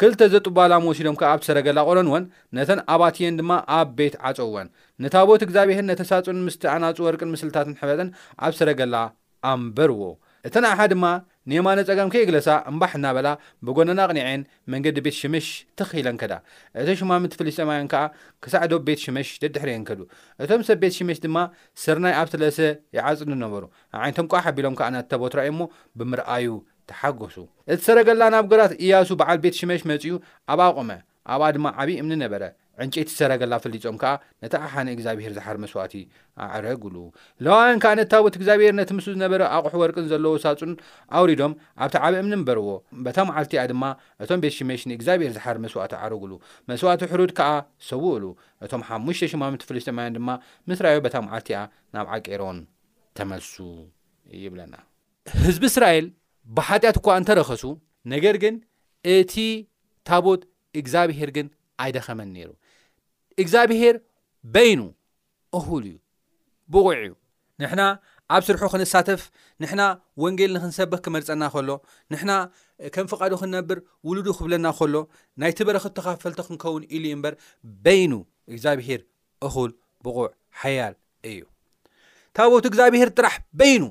ክልተ 0.00 0.20
ዘጡባላም 0.32 0.84
ወሲዶም 0.88 1.16
ከዓ 1.20 1.28
ኣብቲሰረገላ 1.36 1.78
ቆረን 1.88 2.08
ወን 2.14 2.24
ነተን 2.58 2.80
ኣባትየን 2.94 3.36
ድማ 3.40 3.50
ኣብ 3.78 3.88
ቤት 3.98 4.14
ዓፀውወን 4.28 4.68
ንታቦት 5.04 5.42
እግዚኣብሔር 5.46 5.84
ነተሳጹን 5.90 6.38
ምስ 6.46 6.56
ኣናፁ 6.74 6.98
ወርቅን 7.06 7.32
ምስልታት 7.34 7.68
ሕበጥን 7.82 8.10
ኣብ 8.46 8.54
ሰረገላ 8.60 8.94
ኣንበርዎ 9.52 10.02
እተን 10.48 10.64
ኣብሓ 10.72 10.82
ድማ 10.94 11.04
ንየማነ 11.50 11.80
ጸጋም 11.88 12.08
ከይግለሳ 12.12 12.46
እምባህ 12.70 12.92
እና 12.98 13.06
በላ 13.16 13.28
ብጎነና 13.66 14.00
ቕኒዐን 14.10 14.42
መንገዲ 14.72 14.96
ቤት 15.06 15.16
ሽመሽ 15.18 15.46
ትኽለንከዳ 15.78 16.34
እተ 16.80 16.88
ሽማምትፍሊ 17.00 17.46
ይጸማያን 17.52 17.86
ከዓ 17.92 18.02
ክሳዕ 18.44 18.64
ዶ 18.72 18.78
ቤት 18.88 19.00
ሽመሽ 19.04 19.28
ደድሕርየንከዱ 19.42 20.00
እቶም 20.44 20.64
ሰብ 20.68 20.78
ቤት 20.82 20.94
ሽመሽ 20.98 21.20
ድማ 21.24 21.38
ሰርናይ 21.84 22.14
ኣብ 22.20 22.28
ተለሰ 22.34 22.58
የዓጽኒ 22.98 23.32
ነበሩ 23.44 23.62
ዓይነቶም 24.04 24.28
ኳ 24.32 24.42
ኣቢሎም 24.50 24.76
ከዓ 24.80 24.88
ናተቦቱራዩ 24.96 25.48
እሞ 25.54 25.60
ብምርኣዩ 26.00 26.48
ተሓጐሱ 26.92 27.36
እቲ 27.72 27.80
ሰረገላ 27.88 28.22
ናብ 28.34 28.46
ገራት 28.52 28.74
እያሱ 28.84 29.10
በዓል 29.22 29.40
ቤት 29.46 29.56
ሽመሽ 29.62 29.82
መጺኡ 29.92 30.14
ኣብኣ 30.52 30.66
ቆመ 30.78 30.90
ኣብኣ 31.32 31.48
ድማ 31.56 31.66
ዓብዪ 31.80 31.92
እምኒ 32.02 32.12
ነበረ 32.24 32.42
ዕንጨቲ 32.82 33.06
ዝሰረገላ 33.12 33.54
ፍሊፆም 33.62 33.96
ከዓ 34.02 34.10
ነቲ 34.42 34.52
ኣሓኒ 34.66 34.88
እግዚኣብሄር 34.96 35.32
ዝሓር 35.38 35.56
መስዋእቲ 35.62 35.94
ኣዕረግሉ 36.44 36.96
ለዋያን 37.44 37.78
ከዓ 37.82 37.90
ነቲ 37.98 38.06
ታቦት 38.14 38.34
እግዚኣብሔር 38.38 38.72
ነቲ 38.78 38.90
ምስሉ 38.98 39.12
ዝነበረ 39.16 39.40
ኣቑሑ 39.56 39.74
ወርቅን 39.82 40.06
ዘለዎ 40.12 40.32
ሳፁን 40.44 40.72
ኣውሪዶም 41.18 41.54
ኣብቲ 41.84 41.94
ዓበ 42.06 42.14
እምኒ 42.22 42.34
ንበርዎ 42.42 42.68
በታ 43.06 43.16
መዓልቲ 43.30 43.52
እያ 43.58 43.64
ድማ 43.72 43.84
እቶም 44.24 44.40
ቤት 44.44 44.54
ሽመሽን 44.58 44.94
እግዚኣብሔር 44.96 45.32
ዝሓር 45.36 45.58
መስዋእቲ 45.64 45.92
ኣዕረግሉ 46.02 46.32
መስዋእቲ 46.72 47.02
ሕሩድ 47.12 47.32
ከዓ 47.40 47.50
ሰው 47.90 48.04
እሉ 48.18 48.24
እቶም 48.66 48.84
ሓሙሽተ 48.90 49.30
ሽማምት 49.34 49.64
ፍልስጢማያን 49.70 50.16
ድማ 50.18 50.30
ምስ 50.70 50.80
ራዮ 50.86 50.96
በታ 51.08 51.16
መዓልቲ 51.26 51.48
ያ 51.56 51.60
ናብ 51.96 52.08
ዓቄሮን 52.16 52.60
ተመልሱ 53.20 53.54
እይብለና 54.38 54.74
ህዝቢ 55.44 55.64
እስራኤል 55.72 56.08
ብሓጢኣት 56.58 56.96
እኳ 57.02 57.08
እንተረኸሱ 57.20 57.64
ነገር 58.14 58.34
ግን 58.44 58.54
እቲ 59.16 59.34
ታቦት 60.08 60.42
እግዚኣብሔር 60.80 61.30
ግን 61.36 61.46
ኣይደኸመን 61.84 62.28
ነይሩ 62.36 62.50
እግዚኣብሄር 63.42 63.96
በይኑ 64.54 64.80
እኹል 65.58 65.84
እዩ 65.90 65.96
ብቑዕ 66.72 66.94
እዩ 67.04 67.12
ንሕና 67.60 67.82
ኣብ 68.34 68.42
ስርሑ 68.46 68.62
ክነሳተፍ 68.72 69.22
ንሕና 69.62 69.82
ወንጌል 70.22 70.50
ንክንሰብህ 70.56 71.00
ክመርፀና 71.04 71.44
ከሎ 71.54 71.70
ንሕና 72.12 72.32
ከም 72.94 73.06
ፍቓዱ 73.12 73.32
ክንነብር 73.40 73.78
ውሉዱ 74.08 74.26
ክብለና 74.38 74.66
ከሎ 74.78 74.96
ናይቲ 75.42 75.58
በረክ 75.68 75.84
ትተኻፈልቶ 75.88 76.38
ክንኸውን 76.48 76.84
ኢሉ 76.96 77.04
እ 77.10 77.12
እምበር 77.16 77.34
በይኑ 77.86 78.12
እግዚኣብሄር 78.52 79.00
እኹል 79.48 79.70
ብቑዕ 80.06 80.26
ሓያል 80.62 80.94
እዩ 81.32 81.40
ታቦት 82.38 82.64
እግዚኣብሔር 82.70 83.10
ጥራሕ 83.18 83.36
በይኑ 83.60 83.82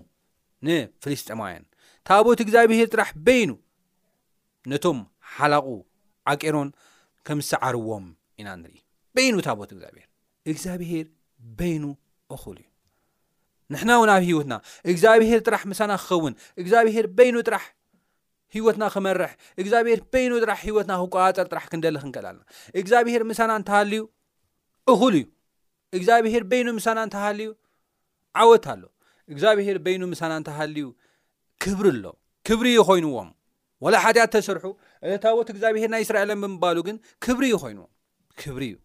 ንፍሊስጢማውያን 0.67 1.65
ታቦት 2.09 2.39
እግዚኣብሄር 2.45 2.87
ጥራሕ 2.93 3.09
በይኑ 3.27 3.51
ነቶም 4.73 5.01
ሓላቑ 5.35 5.67
ዓቄሮን 6.33 6.69
ከምዝስዓርዎም 7.27 8.05
ኢና 8.41 8.49
ንርኢ 8.61 8.77
በይኑ 9.17 9.35
እታቦት 9.41 9.69
እግዚኣብሔር 9.75 10.05
እግዚኣብሄር 10.51 11.05
በይኑ 11.59 11.83
እኹል 12.35 12.57
እዩ 12.63 12.67
ንሕና 13.73 13.91
እውን 13.99 14.09
ኣብ 14.15 14.23
ሂወትና 14.29 14.53
እግዚኣብሄር 14.91 15.39
ጥራሕ 15.47 15.63
ምሳና 15.71 15.91
ክኸውን 16.03 16.33
እግዚኣብሄር 16.61 17.05
በይኑ 17.17 17.35
ጥራሕ 17.47 17.65
ሂወትና 18.55 18.83
ክመርሕ 18.93 19.31
እግዚኣብሄር 19.61 19.99
ይኑጥራሕ 20.25 20.61
ወትና 20.77 20.93
ክቋቃፀር 21.01 21.47
ጥራሕ 21.51 21.65
ክንደሊ 21.73 21.95
ክንቀእል 22.03 22.27
ልና 22.37 22.41
እግዚኣብሄር 22.81 23.23
ምሳና 23.31 23.51
እንተሃልዩ 23.61 24.01
እኹል 24.93 25.15
እዩ 25.19 25.25
እግዚኣብሄር 25.97 26.43
በይኑ 26.51 26.67
ምሳና 26.79 26.99
እንተሃልዩ 27.07 27.49
ዓወት 28.41 28.65
ኣሎ 28.73 28.83
እግዚኣብሄር 29.33 29.77
በይኑ 29.85 30.01
ምሳና 30.13 30.31
እንተሃልዩ 30.41 30.87
ክብሪ 31.63 31.85
ኣሎ 31.95 32.05
ክብሪ 32.49 32.67
ዩ 32.77 32.81
ኮይኑዎም 32.89 33.29
ወላ 33.85 33.95
ሓጢኣት 34.03 34.31
ተሰርሑ 34.35 34.65
እታቦት 35.15 35.47
እግዚኣብሄር 35.55 35.89
ናይ 35.93 36.01
እስራኤላ 36.05 36.31
ብምባሉ 36.43 36.77
ግን 36.89 36.95
ክብሪ 37.25 37.43
ዩ 37.53 37.57
ኮይንዎ 37.63 37.85
ክብሪ 38.41 38.63
እዩ 38.73 38.75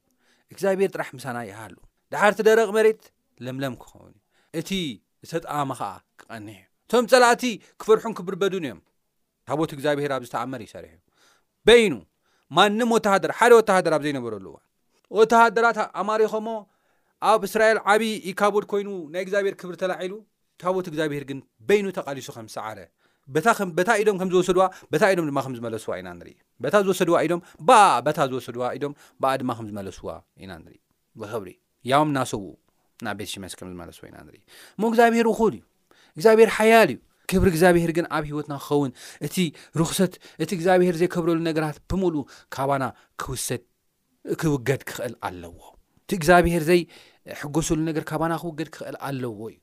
እግዚኣብሄር 0.55 0.91
ጥራሕ 0.95 1.09
ምሳና 1.19 1.37
እሃሉ 1.51 1.77
ዳሕርቲ 2.15 2.41
ደረቕ 2.49 2.69
መሬት 2.79 3.03
ለምለም 3.45 3.75
ክኸውን 3.83 4.13
እዩ 4.15 4.63
እቲ 4.63 4.71
ዝተጠሚ 5.31 5.71
ኸዓ 5.79 5.91
ክቐኒሕ 6.21 6.59
እዩ 6.59 6.71
እቶም 6.89 7.07
ጸላእቲ 7.13 7.43
ክፍርሑን 7.81 8.15
ክብርበዱን 8.19 8.65
እዮም 8.69 8.81
ታቦት 9.49 9.71
እግዚኣብሔር 9.77 10.13
ኣብ 10.17 10.23
ዝተኣመር 10.29 10.61
እዩሰሪሑ 10.67 10.93
ዩ 10.97 11.01
በይኑ 11.69 11.95
ማንም 12.59 12.91
ወተሃደራ 12.97 13.33
ሓደ 13.39 13.53
ወተሃደር 13.61 13.95
ኣብ 13.97 14.03
ዘይነበረሉዋ 14.07 14.57
ወተሃደራት 15.19 15.79
ኣማሪኸሞ 16.03 16.47
ኣብ 17.33 17.43
እስራኤል 17.49 17.79
ዓብዪ 17.93 18.13
ኢካቦድ 18.33 18.65
ኮይኑ 18.73 18.89
ናይ 19.15 19.23
እግዚኣብሔር 19.27 19.55
ክብሪ 19.61 19.75
ተላዒሉ 19.83 20.15
ታቦት 20.63 20.87
እግዚኣብሔር 20.91 21.25
ግን 21.31 21.39
በይኑ 21.69 21.87
ተቓሊሱ 21.99 22.29
ከም 22.37 22.47
ዝሰዓረ 22.53 22.79
በታ 23.37 23.89
ኢዶም 24.03 24.17
ከምዝወሰድዋ 24.21 24.65
በታ 24.93 25.05
ኢዶም 25.13 25.27
ድማ 25.31 25.39
ከምዝመለስዋ 25.45 25.91
ኢና 26.01 26.09
ንሪ 26.19 26.29
በታ 26.63 26.75
ዝወሰድዋ 26.87 27.15
ኢዶም 27.27 27.41
በኣ 27.69 27.81
በታ 28.07 28.19
ዝወሰድዋ 28.31 28.65
ኢዶም 28.77 28.93
በኣ 29.23 29.31
ድማ 29.41 29.51
ከምዝመለስዋ 29.59 30.07
ኢና 30.43 30.53
ንርኢ 30.65 30.77
ብብሪእ 31.21 31.59
ያም 31.91 32.09
እናሰው 32.13 32.43
ን 33.05 33.09
ቤት 33.19 33.29
ሽመስ 33.33 33.55
ከም 33.59 33.69
ዝመለስዎ 33.75 34.03
ኢና 34.11 34.17
ንርኢ 34.27 34.43
እሞ 34.77 34.83
እግዚኣብሄር 34.91 35.27
ውክእል 35.31 35.55
እዩ 35.57 35.63
እግዚኣብሔር 36.17 36.51
ሓያል 36.57 36.89
እዩ 36.95 36.99
ክብሪ 37.33 37.49
እግዚኣብሄር 37.53 37.91
ግን 37.99 38.07
ኣብ 38.17 38.25
ሂወትና 38.31 38.55
ክኸውን 38.65 38.91
እቲ 39.27 39.37
ርክሰት 39.81 40.13
እቲ 40.45 40.51
እግዚኣብሔር 40.59 40.97
ዘይከብረሉ 41.03 41.39
ነገራት 41.49 41.79
ብምሉእ 41.93 42.25
ካባና 42.57 42.85
ክውገድ 44.43 44.83
ክኽእል 44.91 45.15
ኣለዎ 45.29 45.57
እቲ 46.05 46.11
እግዚኣብሄር 46.21 46.63
ዘይሕገሰሉ 46.71 47.79
ነገር 47.91 48.05
ካባና 48.11 48.33
ክውገድ 48.43 48.71
ክኽእል 48.75 48.99
ኣለዎ 49.09 49.37
እዩ 49.53 49.57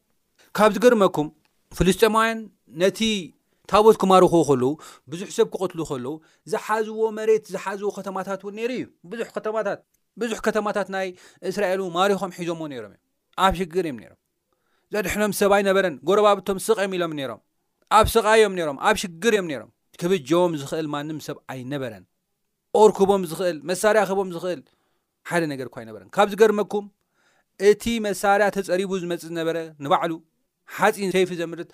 ካብ 0.59 0.71
ዚገርመኩም 0.77 1.29
ፍልስጠማውያን 1.79 2.41
ነቲ 2.83 2.99
ካቦትክማሪኾ 3.71 4.31
ከለዉ 4.47 4.69
ብዙሕ 5.11 5.27
ሰብ 5.35 5.47
ክቐትሉ 5.51 5.81
ከለዉ 5.89 6.07
ዝሓዝዎ 6.51 7.03
መሬት 7.17 7.43
ዝሓዝዎ 7.53 7.89
ከተማታት 7.97 8.41
እውን 8.45 8.55
ነይሩ 8.59 8.69
እዩ 8.77 8.85
ብዙሕ 9.11 9.27
ከተማታት 9.37 9.79
ብዙሕ 10.21 10.37
ከተማታት 10.47 10.87
ናይ 10.95 11.07
እስራኤል 11.49 11.81
ማሪኾም 11.97 12.31
ሒዞምዎ 12.37 12.65
ነይሮም 12.73 12.91
እዮም 12.95 13.03
ኣብ 13.45 13.53
ሽግር 13.59 13.85
እዮም 13.89 13.99
ሮም 14.09 14.17
ዘድሕኖም 14.95 15.33
ሰብ 15.39 15.51
ኣይነበረን 15.57 15.95
ጎረባብቶም 16.09 16.57
ስቕዮም 16.65 16.93
ኢሎም 16.97 17.13
ሮም 17.31 17.39
ኣብ 17.99 18.05
ስቃ 18.15 18.25
እዮም 18.39 18.53
ነሮም 18.59 18.77
ኣብ 18.89 18.95
ሽግር 19.03 19.33
እዮም 19.37 19.47
ነሮም 19.51 19.71
ክብጀቦም 20.03 20.53
ዝኽእል 20.63 20.89
ማንም 20.95 21.17
ሰብ 21.27 21.37
ኣይነበረን 21.53 22.03
ቆርኩቦም 22.81 23.23
ዝኽእል 23.31 23.57
መሳርያ 23.71 24.01
ኸቦም 24.11 24.29
ዝኽእል 24.35 24.61
ሓደ 25.31 25.43
ነገር 25.53 25.67
ኳ 25.73 25.79
ኣይነበረን 25.83 26.09
ካብ 26.17 26.27
ዝገርመኩም 26.33 26.85
እቲ 27.69 27.83
መሳርያ 28.09 28.45
ተፀሪቡ 28.57 28.91
ዝመፅእ 29.03 29.25
ዝነበረ 29.31 29.57
ንባዕሉ 29.85 30.11
ሓፂን 30.75 31.09
ሸይፊ 31.15 31.31
ዘምርት 31.43 31.71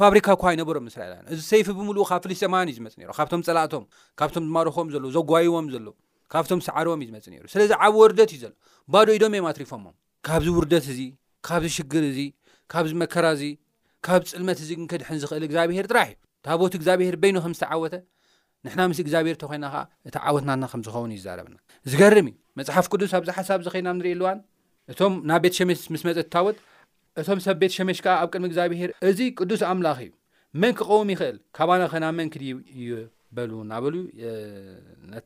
ፋብሪካ 0.00 0.26
እኳ 0.36 0.42
ይነበሮም 0.54 0.84
ስራአእዚ 0.94 1.40
ሰይፊ 1.50 1.66
ብምሉእ 1.78 2.04
ካብ 2.10 2.20
ፍሉይ 2.24 2.36
ፀማን 2.40 2.68
እዩ 2.70 2.74
ዝመፅ 2.78 2.94
ካብቶም 3.18 3.40
ፀላእቶም 3.46 3.84
ካብቶም 4.20 4.44
ዝማርኽቦም 4.48 4.88
ዘሎ 4.94 5.04
ዘጓይዎም 5.16 5.66
ዘሎ 5.74 5.86
ካብቶም 6.32 6.60
ሰዓርቦም 6.66 7.00
እዩ 7.04 7.08
ዝመፅ 7.10 7.26
ነሩ 7.32 7.44
ስለዚ 7.54 7.70
ዓብ 7.86 7.94
ወርደት 8.02 8.30
እዩ 8.36 8.40
ዘሎ 8.42 8.52
ባዶ 8.94 9.08
ኢዶም 9.18 9.34
እዮም 9.38 9.46
ኣትሪፎሞም 9.52 9.94
ካብዚ 10.28 10.46
ውርደት 10.58 10.86
እዚ 10.92 11.00
ካብዚ 11.48 11.64
ሽግር 11.76 12.04
እዚ 12.12 12.20
ካብዚ 12.74 12.92
መከራ 13.02 13.26
እዚ 13.38 13.44
ካብ 14.06 14.22
ፅልመት 14.32 14.58
እዚ 14.64 14.70
ግንከድሕን 14.78 15.18
ዝኽእል 15.22 15.44
እግዚኣብሄር 15.48 15.86
ጥራሕ 15.92 16.08
እዩ 16.12 16.16
እታ 16.40 16.48
ቦት 16.60 16.74
እግዚኣብሄር 16.78 17.14
በይኖ 17.22 17.36
ከም 17.44 17.52
ዝተዓወተ 17.58 17.94
ንሕና 18.66 18.80
ምስ 18.90 18.98
እግዚኣብሄር 19.04 19.34
እተኮይና 19.38 19.64
ከዓ 19.72 19.80
እቲ 20.08 20.16
ዓወትናና 20.28 20.64
ከምዝኸውን 20.72 21.10
እዩዛረበና 21.16 21.56
ዝገርም 21.90 22.26
ዩ 22.30 22.34
መፅሓፍ 22.58 22.86
ቅዱስ 22.92 23.12
ኣብዚ 23.18 23.28
ሓሳብ 23.38 23.60
ዚ 23.66 23.70
ኸና 23.74 23.88
ንሪኢ 23.98 24.14
ኣልዋን 24.16 24.38
እቶም 24.92 25.14
ናብ 25.30 25.40
ቤት 25.44 25.54
ሸመስ 25.58 25.80
ምስ 25.94 26.02
መፀቲወት 26.08 26.56
እቶም 27.20 27.38
ሰብ 27.44 27.56
ቤት 27.60 27.72
ሸሜሽ 27.76 27.98
ከ 28.04 28.08
ኣብ 28.22 28.28
ቅድሚ 28.32 28.44
እግዚኣብሄር 28.48 28.90
እዚ 29.08 29.18
ቅዱስ 29.40 29.62
ኣምላኽ 29.70 29.98
እዩ 30.04 30.10
መን 30.62 30.72
ክቀወም 30.78 31.08
ይኽእል 31.12 31.36
ካባናኸና 31.56 32.04
መን 32.18 32.28
ክድ 32.34 32.44
በሉ 33.36 33.50
እናበሉ 33.64 33.94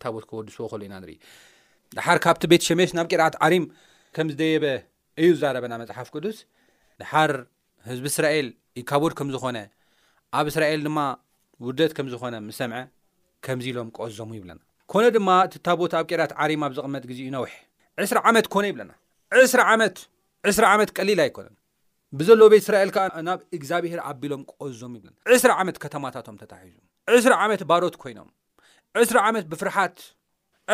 ታቦት 0.03 0.25
ክወዱስዎ 0.31 0.65
ክሉ 0.73 0.81
ኢና 0.89 0.95
ንር 1.03 1.11
ድሓር 1.97 2.19
ካብቲ 2.25 2.43
ቤት 2.53 2.63
ሸመሽ 2.69 2.91
ናብ 2.99 3.07
ቄራዓት 3.13 3.35
ዓሪም 3.47 3.65
ከም 4.17 4.27
ዝደየበ 4.33 4.67
እዩ 5.23 5.29
ዛረበና 5.43 5.75
መፅሓፍ 5.83 6.09
ቅዱስ 6.15 6.39
ድሓር 7.03 7.33
ህዝቢ 7.91 8.07
እስራኤል 8.15 8.49
ኢካቦድ 8.83 9.13
ከም 9.19 9.29
ዝኾነ 9.37 9.59
ኣብ 10.41 10.47
እስራኤል 10.53 10.83
ድማ 10.89 10.99
ውደት 11.67 11.93
ከም 11.97 12.07
ዝኾነ 12.13 12.35
ምስሰምዐ 12.49 12.79
ከምዚ 13.47 13.67
ኢሎም 13.73 13.89
ቆቀዞሙ 13.97 14.29
ይብለና 14.39 14.61
ኮነ 14.93 15.05
ድማ 15.17 15.29
እቲታቦት 15.49 15.93
ኣብ 15.99 16.05
ቄራት 16.11 16.33
ዓሪም 16.45 16.63
ኣብ 16.67 16.73
ዝቕመጥ 16.79 17.05
ግዜ 17.11 17.19
እዩ 17.25 17.31
ናውሕ 17.37 17.53
ዕ0 18.05 18.23
ዓመት 18.31 18.47
ኮነ 18.55 18.65
ይብለና 18.73 18.93
ዓ0 20.51 20.63
ዓመት 20.75 20.91
ቀሊል 20.99 21.21
ኣይኮነን 21.25 21.57
ብዘለዎ 22.21 22.47
ቤት 22.53 22.63
እስራኤል 22.65 22.91
ከዓ 22.95 23.05
ናብ 23.27 23.41
እግዚኣብሄር 23.57 24.01
ኣቢሎም 24.09 24.41
ቆዞም 24.61 24.93
ይብል 24.97 25.13
ዕስሪ 25.35 25.51
ዓመት 25.61 25.77
ከተማታቶም 25.85 26.37
ተታሒዙ 26.43 26.75
ዕስራ 27.19 27.33
ዓመት 27.45 27.63
ባሮት 27.71 27.95
ኮይኖም 28.03 28.29
ዕስራ 29.03 29.19
ዓመት 29.29 29.45
ብፍርሓት 29.53 29.97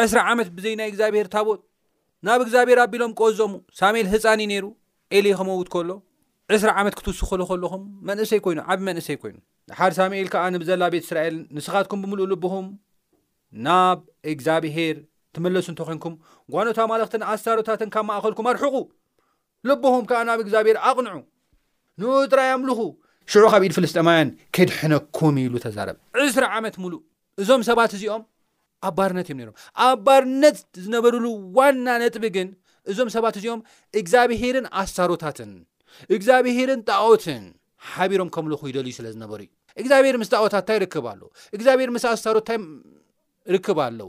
ዕስሪ 0.02 0.18
ዓመት 0.30 0.48
ብዘይናይ 0.56 0.88
እግዚኣብሄር 0.92 1.28
ታቦት 1.34 1.60
ናብ 2.28 2.40
እግዚኣብሄር 2.44 2.78
ኣቢሎም 2.84 3.12
ቆዞሙ 3.20 3.52
ሳሙኤል 3.82 4.08
ህፃኒዩ 4.14 4.48
ነይሩ 4.52 4.66
ኤሊ 5.18 5.26
ክመውት 5.40 5.68
ከሎ 5.74 5.90
ዕስራ 6.56 6.70
ዓመት 6.80 6.94
ክትውስክሉ 6.98 7.40
ከለኹም 7.50 7.82
መንእሰይ 8.10 8.40
ኮይኑ 8.44 8.58
ዓብ 8.72 8.80
መንእሰይ 8.88 9.16
ኮይኑ 9.22 9.38
ሓደ 9.78 9.92
ሳሙኤል 10.00 10.28
ከዓ 10.34 10.44
ንብዘላ 10.54 10.82
ቤት 10.94 11.04
እስራኤል 11.06 11.36
ንስኻትኩም 11.56 12.02
ብምሉእ 12.04 12.28
ልብኹም 12.32 12.66
ናብ 13.66 13.98
እግዚኣብሄር 14.32 14.96
ትመለሱ 15.36 15.66
እንተኮይንኩም 15.72 16.14
ጓኖታ 16.52 16.78
ኣማለኽቲ 16.86 17.14
ንኣስሳሮታትን 17.22 17.90
ካብማእኸልኩም 17.94 18.46
ኣርሑቑ 18.52 18.76
ልቦኹም 19.68 20.04
ከዓ 20.10 20.18
ናብ 20.28 20.40
እግዚኣብሔር 20.44 20.76
ኣቕንዑ 20.88 21.10
ንውጥራይ 22.02 22.50
ኣምልኹ 22.56 22.80
ሽዑ 23.32 23.44
ካብ 23.52 23.62
ኢድ 23.66 23.72
ፍልስጢማውያን 23.78 24.28
ክድሕነኩም 24.56 25.36
ይሉ 25.42 25.54
ተዛረብ 25.64 25.96
2ስራ 26.26 26.44
ዓመት 26.58 26.76
ሙሉእ 26.82 27.00
እዞም 27.42 27.62
ሰባት 27.68 27.92
እዚኦም 27.98 28.22
ኣብ 28.88 28.92
ባርነት 28.98 29.26
እዮም 29.30 29.38
ኔሮም 29.40 29.56
ኣብ 29.86 29.98
ባርነት 30.06 30.58
ዝነበርሉ 30.84 31.24
ዋና 31.58 31.86
ነጥቢ 32.02 32.24
ግን 32.36 32.48
እዞም 32.92 33.08
ሰባት 33.16 33.36
እዚኦም 33.40 33.60
እግዚኣብሄርን 34.00 34.66
ኣስታሮታትን 34.82 35.50
እግዚኣብሄርን 36.16 36.80
ጣዖትን 36.90 37.44
ሓቢሮም 37.90 38.30
ከምልኩ 38.36 38.60
ይደልዩ 38.70 38.94
ስለ 38.98 39.06
ዝነበሩ 39.16 39.40
እዩ 39.48 39.50
እግዚኣብሔር 39.80 40.14
ምስ 40.22 40.30
ጣዖታት 40.34 40.62
እንታይ 40.64 40.78
ርክብ 40.84 41.06
ኣለዎ 41.12 41.28
እግዚኣብሄር 41.56 41.90
ምስ 41.96 42.04
ኣስታሮት 42.14 42.48
እንታይ 42.56 42.58
ርክብ 43.56 43.78
ኣለዎ 43.86 44.08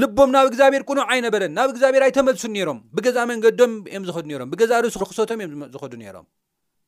ልቦም 0.00 0.30
ናብ 0.34 0.46
እግዚኣብሔር 0.50 0.82
ቅኑዕ 0.90 1.02
ኣይነበረን 1.12 1.52
ናብ 1.56 1.68
እግዚኣብሔር 1.72 2.02
ኣይተመልሱን 2.06 2.52
ነይሮም 2.56 2.78
ብገዛ 2.96 3.18
መንገዶም 3.30 3.72
እዮም 3.90 4.04
ዝኸዱ 4.08 4.24
ነሮም 4.30 4.48
ብገዛ 4.52 4.70
ርእስ 4.84 4.94
ርክሰቶም 5.02 5.40
እዮም 5.44 5.62
ዝኸዱ 5.74 5.92
ነይሮም 6.02 6.26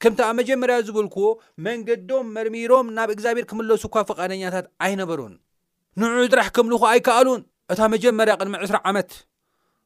ከምቲ 0.03 0.21
ኣብ 0.27 0.33
መጀመርያ 0.39 0.77
ዝብልክዎ 0.87 1.27
መንገዶም 1.67 2.27
መርሚሮም 2.37 2.87
ናብ 2.99 3.11
እግዚኣብሔር 3.17 3.47
ክምለሱ 3.51 3.83
እኳ 3.91 3.97
ፍቓደኛታት 4.11 4.67
ኣይነበሩን 4.87 5.35
ንዑ 6.03 6.25
ጥራሕ 6.33 6.49
ከምልኩ 6.59 6.83
ኣይከኣሉን 6.93 7.43
እታ 7.73 7.81
መጀመርያ 7.95 8.33
ቅድሚ 8.41 8.55
2ስራ 8.65 8.79
ዓመት 8.91 9.11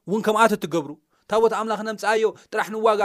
እውን 0.09 0.21
ከምኣተ 0.27 0.53
ትገብሩ 0.63 0.91
እታ 1.23 1.31
ቦት 1.43 1.53
ኣምላኽ 1.61 1.81
ናምፀኣዮ 1.89 2.29
ጥራሕ 2.53 2.67
ንዋጋ 2.75 3.01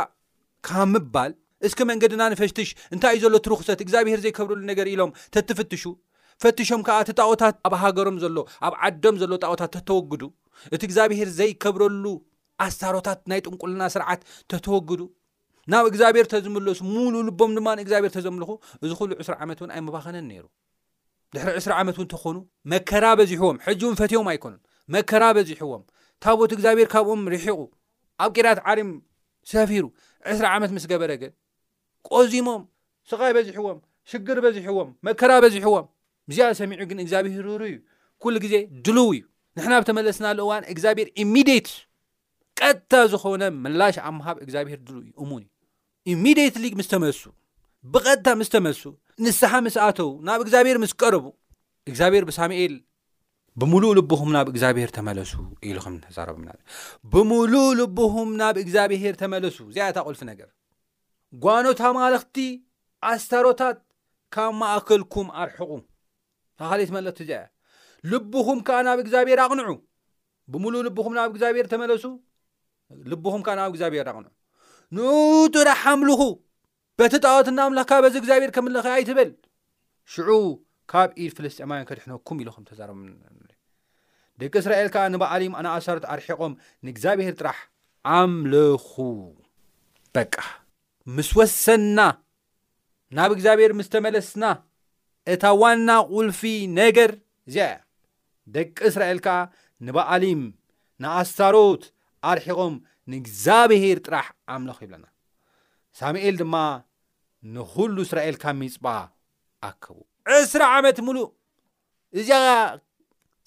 ካብ 0.68 0.88
ምባል 0.92 1.32
እስኪ 1.66 1.80
መንገድና 1.90 2.22
ንፈሽትሽ 2.32 2.68
እንታይ 2.94 3.14
እዩ 3.18 3.22
ዘሎ 3.24 3.36
ትርክሰት 3.46 3.80
እግዚኣብሔር 3.84 4.18
ዘይከብርሉ 4.24 4.62
ነገር 4.72 4.86
ኢሎም 4.94 5.10
ተትፍትሹ 5.34 5.82
ፈትሾም 6.42 6.80
ከዓ 6.86 6.96
እቲ 7.02 7.10
ጣዎታት 7.20 7.54
ኣብ 7.66 7.74
ሃገሮም 7.82 8.16
ዘሎ 8.22 8.36
ኣብ 8.66 8.74
ዓዶም 8.86 9.16
ዘሎ 9.20 9.32
ጣዖታት 9.44 9.70
ተተወግዱ 9.76 10.22
እቲ 10.74 10.80
እግዚኣብሔር 10.88 11.28
ዘይከብረሉ 11.38 12.04
ኣስታሮታት 12.64 13.20
ናይ 13.30 13.40
ጥንቁልና 13.46 13.82
ስርዓት 13.94 14.20
ተተወግዱ 14.52 15.00
ናብ 15.72 15.84
እግዚኣብሔር 15.90 16.26
ተዝምለሱ 16.32 16.80
ሙሉ 16.94 17.14
ልቦም 17.28 17.52
ድማን 17.58 17.78
እግዚኣብሄር 17.84 18.12
ተዘምልኹ 18.16 18.50
እዚ 18.84 18.90
ኩሉ 18.98 19.10
ዕስራ 19.22 19.34
ዓመት 19.44 19.58
እውን 19.62 19.70
ኣይምባኸነን 19.76 20.26
ነይሩ 20.32 20.44
ድሕሪ 21.36 21.54
ዕስራ 21.60 21.72
ዓመት 21.82 21.96
እውን 21.98 22.08
ተኾኑ 22.14 22.36
መከራ 22.72 23.04
በዚሕዎም 23.20 23.56
ሕጂውን 23.66 23.96
ፈትዮም 24.00 24.28
ኣይኮኑ 24.32 24.54
መከራ 24.96 25.24
በዚሕዎም 25.38 25.82
ታቲ 26.24 26.50
እግዚኣብሔር 26.56 26.88
ካብኦም 26.94 27.22
ርሒቁ 27.34 27.58
ኣብ 28.24 28.30
ቂራት 28.36 28.58
ዓሪም 28.72 28.90
ሰፊሩ 29.52 29.84
ዕስ 30.32 30.38
ዓመት 30.56 30.70
ምስ 30.76 30.84
ገበረግን 30.92 31.32
ቆዚሞም 32.10 32.62
ስቃይ 33.10 33.32
በዚሕዎም 33.38 33.78
ሽግር 34.10 34.38
በዚሕዎም 34.44 34.88
መከራ 35.06 35.32
በዚሕዎም 35.44 35.86
ዚኣ 36.36 36.46
ሰሚዑ 36.58 36.80
ግን 36.90 36.98
እግዚኣብሄር 37.04 37.44
ሩ 37.50 37.62
እዩ 37.70 37.76
ኩሉ 38.22 38.34
ግዜ 38.44 38.54
ድሉው 38.84 39.08
እዩ 39.16 39.20
ንሕና 39.56 39.74
ብተመለስናሉ 39.82 40.38
እዋን 40.46 40.62
እግዚኣብሄር 40.74 41.08
ኢሚድት 41.22 41.68
ቀጥታ 42.58 42.92
ዝኮነ 43.12 43.42
ምላሽ 43.64 43.96
ኣምሃብ 44.08 44.36
እግዚኣብሄር 44.44 44.80
ድሉው 44.86 45.02
እዩ 45.04 45.10
እሙን 45.24 45.42
እዩ 46.08 46.14
ኢሚድት 46.16 46.54
ሊግ 46.64 46.74
ምስ 46.80 46.88
ተመሱ 46.94 47.20
ብቐጥታ 47.92 48.26
ምስ 48.40 48.48
ተመሱ 48.54 48.82
ንስሓ 49.24 49.52
ምስኣተው 49.66 50.10
ናብ 50.28 50.40
እግዚኣብሄር 50.44 50.78
ምስ 50.84 50.92
ቀረቡ 51.00 51.24
እግዚኣብሔር 51.90 52.24
ብሳሙኤል 52.30 52.74
ብሙሉእ 53.60 53.92
ልቡኹም 53.96 54.30
ናብ 54.36 54.46
እግዚኣብሄር 54.52 54.90
ተመለሱ 54.98 55.32
ኢሉ 55.68 55.76
ረና 55.86 56.48
ብምሉእ 57.12 57.68
ልቡኹም 57.80 58.30
ናብ 58.40 58.56
እግዚኣብሄር 58.64 59.14
ተመለሱ 59.22 59.58
እዚኣያታ 59.70 59.98
ቁልፊ 60.08 60.20
ነገር 60.30 60.48
ጓኖት 61.44 61.80
ማለኽቲ 62.00 62.36
ኣስታሮታት 63.10 63.78
ካብ 64.34 64.52
ማእከልኩም 64.60 65.28
ኣርሕቑ 65.42 65.70
ካካሊት 66.58 66.90
መለቲ 66.96 67.18
እዚ 67.24 67.30
ልብኹም 68.10 68.58
ከዓ 68.68 68.78
ናብ 68.86 68.98
እግዚኣብሔር 69.04 69.38
ኣቕንዑ 69.44 69.68
ብምሉእ 70.52 70.82
ልብኹም 70.86 71.14
ናብ 71.18 71.28
እግዚኣብሔር 71.32 71.66
ተመለሱ 71.72 72.04
ልብኹም 73.10 73.42
ከዓ 73.46 73.54
ናብ 73.60 73.70
እግዚኣብሔር 73.72 74.06
ኣቕንዑ 74.12 74.30
ን 74.96 74.98
ጥራሕ 75.54 75.80
ኣምልኹ 75.92 76.20
በቲ 77.00 77.14
ጣወትና 77.26 77.58
ኣምለኽካ 77.68 77.92
በዚ 78.04 78.14
እግዚኣብሔር 78.22 78.50
ከምልኽ 78.56 78.86
ኣይትብል 78.96 79.30
ሽዑ 80.14 80.30
ካብ 80.92 81.10
ኢድ 81.22 81.32
ፍለስጢማውያን 81.38 81.86
ከድሕነኩም 81.88 82.40
ኢሉኩም 82.42 82.66
ተዛርሙ 82.68 82.98
ደቂ 84.42 84.52
እስራኤል 84.62 84.88
ከዓ 84.94 85.04
ንበዕሊም 85.14 85.56
ኣናኣሰርት 85.58 86.04
ኣርሒቆም 86.14 86.52
ንእግዚኣብሔር 86.86 87.34
ጥራሕ 87.40 87.58
ኣምልኹ 88.18 88.94
በቃ 90.16 90.34
ምስ 91.16 91.30
ወሰና 91.38 91.98
ናብ 93.16 93.30
እግዚኣብሔር 93.36 93.72
ምስተመለስና 93.78 94.44
እታ 95.32 95.44
ዋና 95.60 95.90
ቁልፊ 96.16 96.40
ነገር 96.78 97.10
እዚኣ 97.48 97.68
ደቂ 98.54 98.68
እስራኤል 98.90 99.18
ከዓ 99.26 99.36
ንበኣሊም 99.86 100.42
ንኣስታሮት 101.02 101.82
ኣርሒቆም 102.30 102.74
ንእግዚኣብሄር 103.12 103.98
ጥራሕ 104.06 104.26
ኣምለኽ 104.54 104.78
ይብለና 104.84 105.06
ሳሙኤል 106.00 106.36
ድማ 106.42 106.54
ንኩሉ 107.54 107.96
እስራኤልካ 108.06 108.44
ሚፅባ 108.60 108.86
ኣከቡ 109.68 109.96
20ራ 110.36 110.62
ዓመት 110.76 110.98
ሙሉእ 111.06 111.26
እዚ 112.20 112.28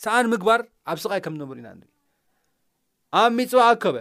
ሰዓን 0.03 0.25
ምግባር 0.33 0.61
ኣብ 0.91 0.97
ስቃይ 1.03 1.21
ከም 1.25 1.35
ዘብሩ 1.39 1.57
ኢና 1.61 1.69
ንሪ 1.77 1.85
ኣብ 3.21 3.31
ሚፅባ 3.37 3.61
ኣከበ 3.71 3.97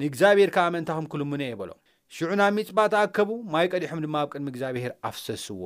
ንእግዚኣብሄርከዓ 0.00 0.64
መእንታኹም 0.74 1.06
ክልሙነ 1.12 1.42
የበሎም 1.52 1.78
ሽዑ 2.14 2.30
ናብ 2.40 2.52
ሚፅባትኣከቡ 2.58 3.30
ማይ 3.52 3.66
ቀዲሖም 3.74 4.02
ድማ 4.06 4.16
ኣብ 4.24 4.28
ቅድሚ 4.34 4.48
እግዚኣብሔር 4.52 4.92
ኣፍሰስዎ 5.10 5.62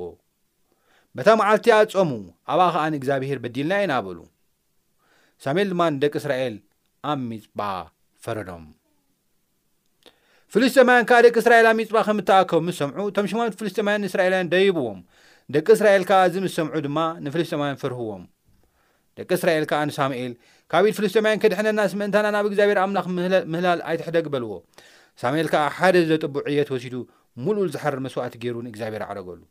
በታ 1.17 1.29
መዓልቲ 1.39 1.67
ጾሙ 1.91 2.09
ኣብኣ 2.53 2.65
ኸዓ 2.73 2.83
ንእግዚኣብሄር 2.93 3.37
በዲልና 3.43 3.71
ኢ 3.83 3.85
ናኣበሉ 3.91 4.17
ሳሙኤል 5.43 5.69
ድማ 5.71 5.81
ንደቂ 5.95 6.13
እስራኤል 6.21 6.55
ኣብ 7.11 7.19
ሚፅባ 7.29 7.59
ፈረዶም 8.23 8.65
ፍልስጢማያን 10.53 11.07
ከዓ 11.11 11.17
ደቂ 11.27 11.35
እስራኤል 11.43 11.65
ኣብ 11.69 11.75
ሚፅባ 11.79 11.97
ከም 12.07 12.19
ተኣከቡ 12.29 12.59
ምስ 12.67 12.77
ሰምዑ 12.81 13.05
ቶም 13.15 13.27
ሽማኖ 13.31 13.47
ፍልስጢማያን 13.61 14.01
ንእስራኤላውያን 14.03 14.51
ደይብዎም 14.53 14.99
ደቂ 15.57 15.67
እስራኤል 15.79 16.03
ከዓ 16.11 16.19
እዚ 16.29 16.35
ምስ 16.45 16.53
ሰምዑ 16.59 16.77
ድማ 16.87 16.99
ንፍልስጢማውያን 17.25 17.79
ፍርህዎም 17.81 18.23
ደቂ 19.19 19.29
እስራኤል 19.41 19.65
ከዓ 19.73 19.81
ንሳሙኤል 19.91 20.33
ካብ 20.73 20.83
ኢድ 20.89 20.95
ፍልስጢማያን 21.01 21.39
ከድሕነና 21.45 21.79
ስ 21.93 21.99
ምእንታና 22.01 22.27
ናብ 22.37 22.45
እግዚኣብሄር 22.51 22.79
ኣምላኽ 22.85 23.05
ምህላል 23.53 23.79
ኣይትሕደግበልዎ 23.89 24.51
ሳሙኤል 25.23 25.47
ከዓ 25.55 25.65
ሓደ 25.79 25.95
ጠቡ 26.25 26.35
ዕየት 26.53 26.71
ወሲዱ 26.77 26.95
ሙሉእ 27.45 27.69
ዝሓረር 27.75 28.01
መስዋእቲ 28.07 28.35
ገይሩ 28.45 28.57
ንእግዚኣብሄር 28.67 29.03
ዓረገሉ 29.11 29.41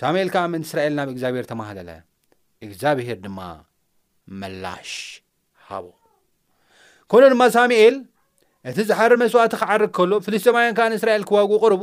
ሳሙኤል 0.00 0.28
ከዓ 0.34 0.42
ምን 0.52 0.62
እስራኤል 0.66 0.92
ናብ 0.98 1.08
እግዚኣብሔር 1.12 1.46
ተማሃለለ 1.52 1.90
እግዚኣብሔር 2.66 3.18
ድማ 3.24 3.38
መላሽ 4.40 4.90
ሃቦ 5.68 5.86
ኮነ 7.12 7.24
ድማ 7.32 7.42
ሳሙኤል 7.56 7.96
እቲ 8.70 8.78
ዝሓረር 8.88 9.18
መስዋእቲ 9.22 9.52
ክዓርግ 9.60 9.90
ከሎ 9.96 10.12
ፍልስጢማውያን 10.26 10.74
ከዓ 10.78 10.86
ንእስራኤል 10.92 11.22
ክዋግኡ 11.28 11.58
ቕርቡ 11.64 11.82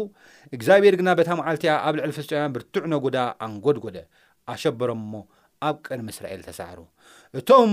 እግዚኣብሔር 0.56 0.96
ግና 1.00 1.10
ቤታ 1.20 1.30
መዓልት 1.40 1.62
ያ 1.70 1.74
ኣብ 1.88 1.94
ልዕሊ 1.98 2.12
ፍልስጢማውያን 2.18 2.54
ብርቱዕ 2.56 2.84
ነጉዳ 2.94 3.18
ኣንጎድጎደ 3.46 3.98
ኣሸበሮም 4.54 5.02
ሞ 5.14 5.22
ኣብ 5.68 5.76
ቅድሚ 5.86 6.08
እስራኤል 6.16 6.42
ተሳዕሩ 6.48 6.80
እቶም 7.40 7.72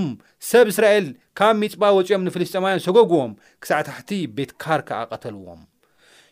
ሰብ 0.50 0.66
እስራኤል 0.72 1.06
ካብ 1.40 1.56
ሚፅጳ 1.62 1.82
ወፂኦም 1.98 2.24
ንፍልስጠማውያን 2.28 2.84
ሰጎግዎም 2.86 3.32
ክሳዕ 3.62 3.80
ታሕቲ 3.90 4.10
ቤት 4.36 4.52
ካር 4.64 4.82
ካዓ 4.90 5.00
ቐተልዎም 5.12 5.60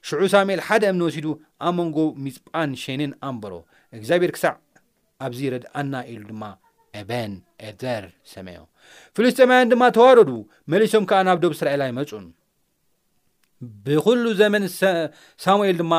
ሽዑ 0.09 0.23
ሳሙኤል 0.35 0.63
ሓደ 0.69 0.83
እም 0.93 0.99
ንወሲዱ 1.01 1.27
ኣብ 1.69 1.75
መንጎ 1.81 1.99
ሚፅጳን 2.25 2.71
ሸኒን 2.85 3.13
ኣንበሮ 3.29 3.55
እግዚኣብሔር 3.99 4.31
ክሳዕ 4.37 4.55
ኣብዚ 5.27 5.41
ረድኣና 5.55 5.95
ኢሉ 6.13 6.21
ድማ 6.33 6.45
ኤበን 7.01 7.33
ኤዘር 7.69 8.05
ሰመዮ 8.33 8.61
ፍልስጠማውያን 9.17 9.71
ድማ 9.73 9.83
ተዋረዱ 9.97 10.31
መሊሶም 10.73 11.05
ከዓ 11.11 11.19
ናብ 11.29 11.39
ዶብ 11.45 11.53
እስራኤላይመፁን 11.57 12.25
ብዂሉ 13.87 14.25
ዘመን 14.41 14.65
ሳሙኤል 15.45 15.77
ድማ 15.83 15.95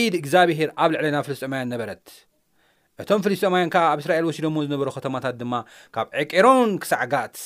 ኢድ 0.00 0.14
እግዚኣብሔር 0.20 0.68
ኣብ 0.82 0.90
ልዕለና 0.94 1.16
ፍልስጠማውያን 1.26 1.70
ነበረት 1.74 2.04
እቶም 3.02 3.20
ፍልስጠማውያን 3.26 3.72
ከዓ 3.74 3.84
ኣብ 3.92 3.98
እስራኤል 4.02 4.24
ወሲዶሞ 4.28 4.56
ዝነበሩ 4.66 4.88
ከተማታት 4.96 5.36
ድማ 5.42 5.54
ካብ 5.96 6.08
ዕቄሮን 6.22 6.70
ክሳዕ 6.84 7.02
ጋት 7.14 7.36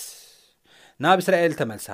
ናብ 1.05 1.19
እስራኤል 1.25 1.55
ተመልሳ 1.61 1.89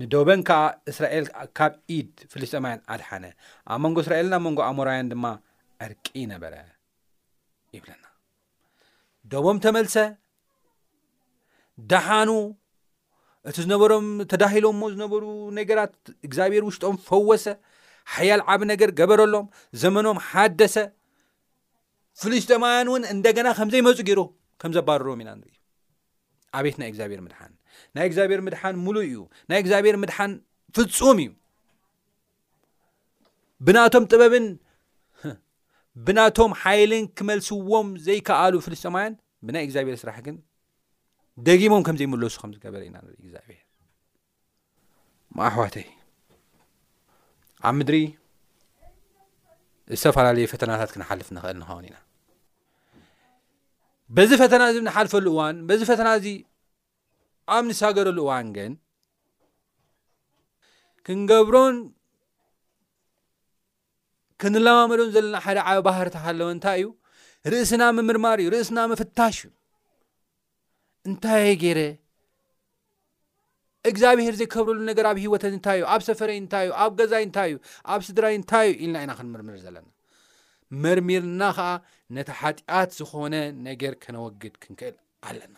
ንዶበን 0.00 0.42
ከዓ 0.50 0.60
እስራኤል 0.92 1.24
ካብ 1.60 1.72
ኢድ 1.98 2.12
ፍልስጠማውያን 2.34 2.82
ኣድሓነ 2.96 3.24
ኣብ 3.72 3.80
መንጎ 3.86 3.96
እስራኤልን 4.04 4.36
ብ 4.38 4.42
መንጎ 4.48 4.60
ኣእሞራውያን 4.68 5.10
ድማ 5.14 5.26
ዕርቂ 5.86 6.06
ነበረ 6.34 6.54
ይብለና 7.78 8.04
ደቦም 9.32 9.58
ተመልሰ 9.64 9.96
ዳሓኑ 11.90 12.30
እቲ 13.50 13.56
ዝነበሮም 13.64 14.06
ተዳሂሎም 14.30 14.76
ሞ 14.82 14.88
ዝነበሩ 14.94 15.24
ነገራት 15.58 15.94
እግዚኣብሔር 16.26 16.62
ውሽጦም 16.68 16.96
ፈወሰ 17.06 17.44
ሓያል 18.14 18.40
ዓብ 18.52 18.60
ነገር 18.72 18.90
ገበረሎም 18.98 19.46
ዘመኖም 19.82 20.18
ሓደሰ 20.28 20.76
ፍሉይ 22.20 22.40
ስጠማውያን 22.44 22.88
እውን 22.90 23.02
እንደገና 23.14 23.48
ከምዘይመፁ 23.58 23.98
ገይሩ 24.08 24.20
ከም 24.62 24.72
ዘባረሮም 24.76 25.20
ኢና 25.24 25.30
ንርዩ 25.38 25.54
ኣበየት 26.58 26.76
ናይ 26.80 26.88
እግዚኣብሔር 26.92 27.20
ምድሓን 27.26 27.52
ናይ 27.96 28.06
እግዚኣብሔር 28.10 28.40
ምድሓን 28.46 28.76
ሙሉእ 28.86 29.04
እዩ 29.10 29.18
ናይ 29.50 29.58
እግዚኣብሔር 29.62 29.96
ምድሓን 30.02 30.32
ፍፁም 30.78 31.20
እዩ 31.24 31.30
ብናቶም 33.66 34.04
ጥበብን 34.10 34.44
ብናቶም 36.06 36.52
ሓይልን 36.62 37.04
ክመልስዎም 37.18 37.86
ዘይከኣሉ 38.06 38.54
ፍልስጢማያን 38.66 39.14
ብናይ 39.46 39.64
እግዚኣብሔር 39.66 39.96
ስራሕ 40.02 40.16
ግን 40.26 40.36
ደጊሞም 41.46 41.82
ከም 41.86 41.96
ዘይመለሱ 42.00 42.34
ከም 42.42 42.52
ዝገበረ 42.56 42.80
ኢና 42.88 42.96
ንኢእግዚኣብሔር 43.06 43.60
ማኣሕዋተይ 45.38 45.86
ኣብ 47.68 47.74
ምድሪ 47.78 47.96
ዝተፈላለዩ 49.98 50.44
ፈተናታት 50.52 50.90
ክነሓልፍ 50.94 51.28
ንክእል 51.36 51.56
ንኸውን 51.62 51.84
ኢና 51.88 51.96
በዚ 54.16 54.30
ፈተና 54.42 54.62
እዚ 54.70 54.76
ብንሓልፈሉ 54.82 55.26
እዋን 55.34 55.56
በዚ 55.68 55.80
ፈተና 55.90 56.08
እዚ 56.20 56.26
ኣብ 57.54 57.64
ንሳገረሉ 57.70 58.18
እዋን 58.24 58.46
ግን 58.56 58.72
ክንገብሮን 61.06 61.76
ክንለማመዶን 64.42 65.08
ዘለና 65.14 65.36
ሓደ 65.44 65.58
ዓበ 65.70 65.78
ባህርታ 65.86 66.16
ሃለወ 66.26 66.48
እንታይ 66.56 66.78
እዩ 66.82 66.86
ርእስና 67.52 67.82
ምምርማር 67.96 68.38
እዩ 68.42 68.48
ርእስና 68.54 68.78
መፍታሽ 68.92 69.36
እዩ 69.46 69.52
እንታይ 71.08 71.46
ገይረ 71.62 71.80
እግዚኣብሔር 73.88 74.34
ዘይከብረሉ 74.40 74.80
ነገር 74.90 75.04
ኣብ 75.10 75.18
ሂወተት 75.24 75.52
እንታይ 75.58 75.78
እዩ 75.80 75.84
ኣብ 75.94 76.02
ሰፈረይ 76.08 76.38
እንታይ 76.42 76.64
እዩ 76.66 76.72
ኣብ 76.84 76.92
ገዛይ 77.00 77.22
እንታይ 77.26 77.48
እዩ 77.54 77.58
ኣብ 77.92 78.00
ስድራይ 78.08 78.34
እንታይ 78.40 78.68
እዩ 78.72 78.76
ኢልና 78.84 78.96
ኢና 79.04 79.12
ክንምርምር 79.18 79.56
ዘለና 79.64 79.86
መርሚርና 80.84 81.42
ኸዓ 81.58 81.70
ነቲ 82.16 82.28
ሓጢኣት 82.40 82.90
ዝኾነ 82.98 83.34
ነገር 83.68 83.94
ከነወግድ 84.04 84.54
ክንክእል 84.62 84.96
ኣለና 85.28 85.56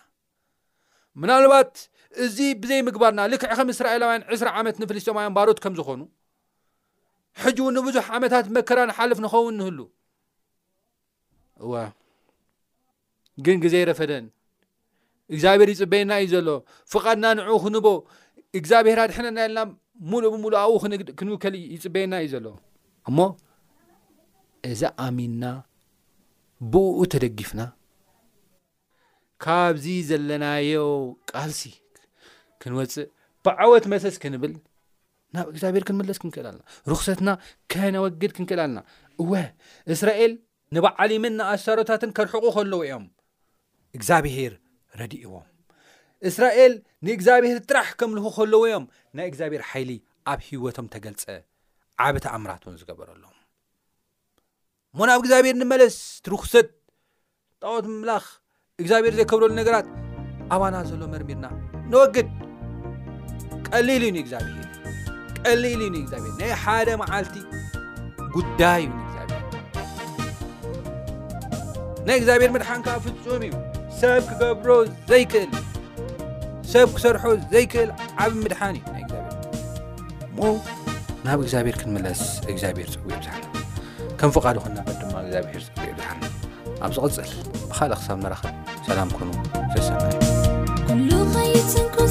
ምናልባት 1.23 1.73
እዚ 2.25 2.37
ብዘይምግባርና 2.63 3.21
ልክዕ 3.33 3.51
ከም 3.59 3.69
እስራኤላውያን 3.75 4.23
ዕስራ 4.37 4.49
ዓመት 4.61 4.77
ንፍልስትማውያን 4.83 5.35
ባሮት 5.39 5.59
ከምዝኾኑ 5.65 6.01
ሕጂ 7.41 7.57
ውን 7.65 7.75
ንብዙሕ 7.79 8.07
ዓመታት 8.17 8.47
መከራ 8.57 8.79
ንሓልፍ 8.89 9.19
ንኸውን 9.25 9.55
ንህሉ 9.61 9.79
ዋ 11.73 11.83
ግን 13.45 13.57
ግዜ 13.65 13.75
ረፈደን 13.91 14.25
እግዚኣብሄር 15.35 15.69
ይፅበየና 15.73 16.13
እዩ 16.23 16.27
ዘሎ 16.35 16.49
ፍቓድና 16.93 17.27
ንዑ 17.39 17.55
ክንቦ 17.65 17.87
እግዚኣብሔራ 18.59 19.01
ድሕነና 19.11 19.39
የለና 19.45 19.63
ሙሉእ 20.13 20.31
ብሙሉ 20.35 20.53
ኣብኡ 20.63 20.79
ክንውከል 21.19 21.55
ይፅበየና 21.75 22.15
እዩ 22.25 22.29
ዘሎ 22.35 22.47
እሞ 23.11 23.19
እዛ 24.71 24.83
ኣሚንና 25.07 25.45
ብኡ 26.73 26.99
ተደጊፍና 27.13 27.61
ካብዚ 29.45 29.85
ዘለናዮ 30.09 30.81
ቃልሲ 31.31 31.63
ክንወፅእ 32.63 33.09
ብዓወት 33.47 33.85
መሰስ 33.93 34.17
ክንብል 34.23 34.53
ናብ 35.37 35.47
እግዚኣብሔር 35.53 35.85
ክንመለስ 35.89 36.19
ክንክእል 36.23 36.47
ልና 36.55 36.63
ርክሰትና 36.91 37.29
ከነወግድ 37.73 38.33
ክንክእል 38.37 38.61
ልና 38.69 38.79
እወ 39.23 39.33
እስራኤል 39.95 40.33
ንባዓሊምን 40.77 41.35
ናኣሳሮታትን 41.41 42.11
ከርሕቁ 42.17 42.45
ከለዎ 42.57 42.81
እዮም 42.87 43.05
እግዚኣብሄር 43.97 44.53
ረዲእዎም 45.01 45.47
እስራኤል 46.29 46.75
ንእግዚኣብሔር 47.07 47.59
ጥራሕ 47.71 47.89
ከምልኹ 48.01 48.27
ከለዎ 48.39 48.61
እዮም 48.69 48.85
ናይ 49.19 49.27
እግዚኣብሔር 49.31 49.63
ሓይሊ 49.71 49.91
ኣብ 50.33 50.41
ሂወቶም 50.49 50.87
ተገልፀ 50.95 51.25
ዓብቲ 52.07 52.27
ኣምራት 52.35 52.63
እውን 52.67 52.77
ዝገበረሎ 52.83 53.25
ሞናብ 54.99 55.21
እግዚኣብሄር 55.25 55.57
ንመለስ 55.63 55.97
ቲርክሰት 56.27 56.69
ጣወት 57.65 57.87
መምላኽ 57.93 58.25
እግዚኣብሔር 58.83 59.15
ዘይከብረሉ 59.21 59.53
ነገራት 59.61 59.87
ኣባና 60.55 60.75
ዘሎ 60.91 61.03
መርሚርና 61.15 61.47
ንወግድ 61.91 62.29
ቀሊል 63.75 64.05
ዩ 64.09 64.15
እግዚኣብሄር 64.25 64.59
ሊ 65.63 65.67
ዩ 65.71 65.77
ግዚብሔር 66.11 66.35
ናይ 66.41 66.51
ሓደ 66.65 66.89
መዓልቲ 67.01 67.37
ጉዳይ 68.35 68.81
ዩብሔ 68.85 69.03
ናይ 72.07 72.15
እግዚኣብሔር 72.21 72.51
ምድሓን 72.57 72.81
ካ 72.87 72.89
ፍፁም 73.05 73.17
እዩ 73.47 73.53
ሰብ 74.01 74.23
ክገብሮ 74.31 74.71
ዘይእል 75.11 75.51
ሰብ 76.73 76.87
ክሰርሖ 76.97 77.25
ዘይክእል 77.55 77.91
ዓብ 78.25 78.33
ምድሓንእዩ 78.45 78.85
ናብ 81.27 81.39
እግዚኣብሔር 81.45 81.77
ክንመለስ 81.81 82.21
እግዚኣብሔር 82.53 82.89
ፅውዑ 82.95 83.11
ብዝሓ 83.25 83.35
ከም 84.21 84.31
ፍቃዱ 84.37 84.57
ክነቀ 84.67 84.87
ድማ 85.01 85.15
እግዚኣብሔር 85.27 85.63
ፅቢዕ 85.69 85.91
ብዝሓ 85.99 86.09
ኣብ 86.85 86.91
ዝቐፅል 86.99 87.31
ብካልእ 87.69 87.99
ክሳብ 88.01 88.17
ንረኸብ 88.25 88.55
ሰላም 88.89 89.09
ኮይኑ 89.19 89.31
ዘዘ 89.75 92.02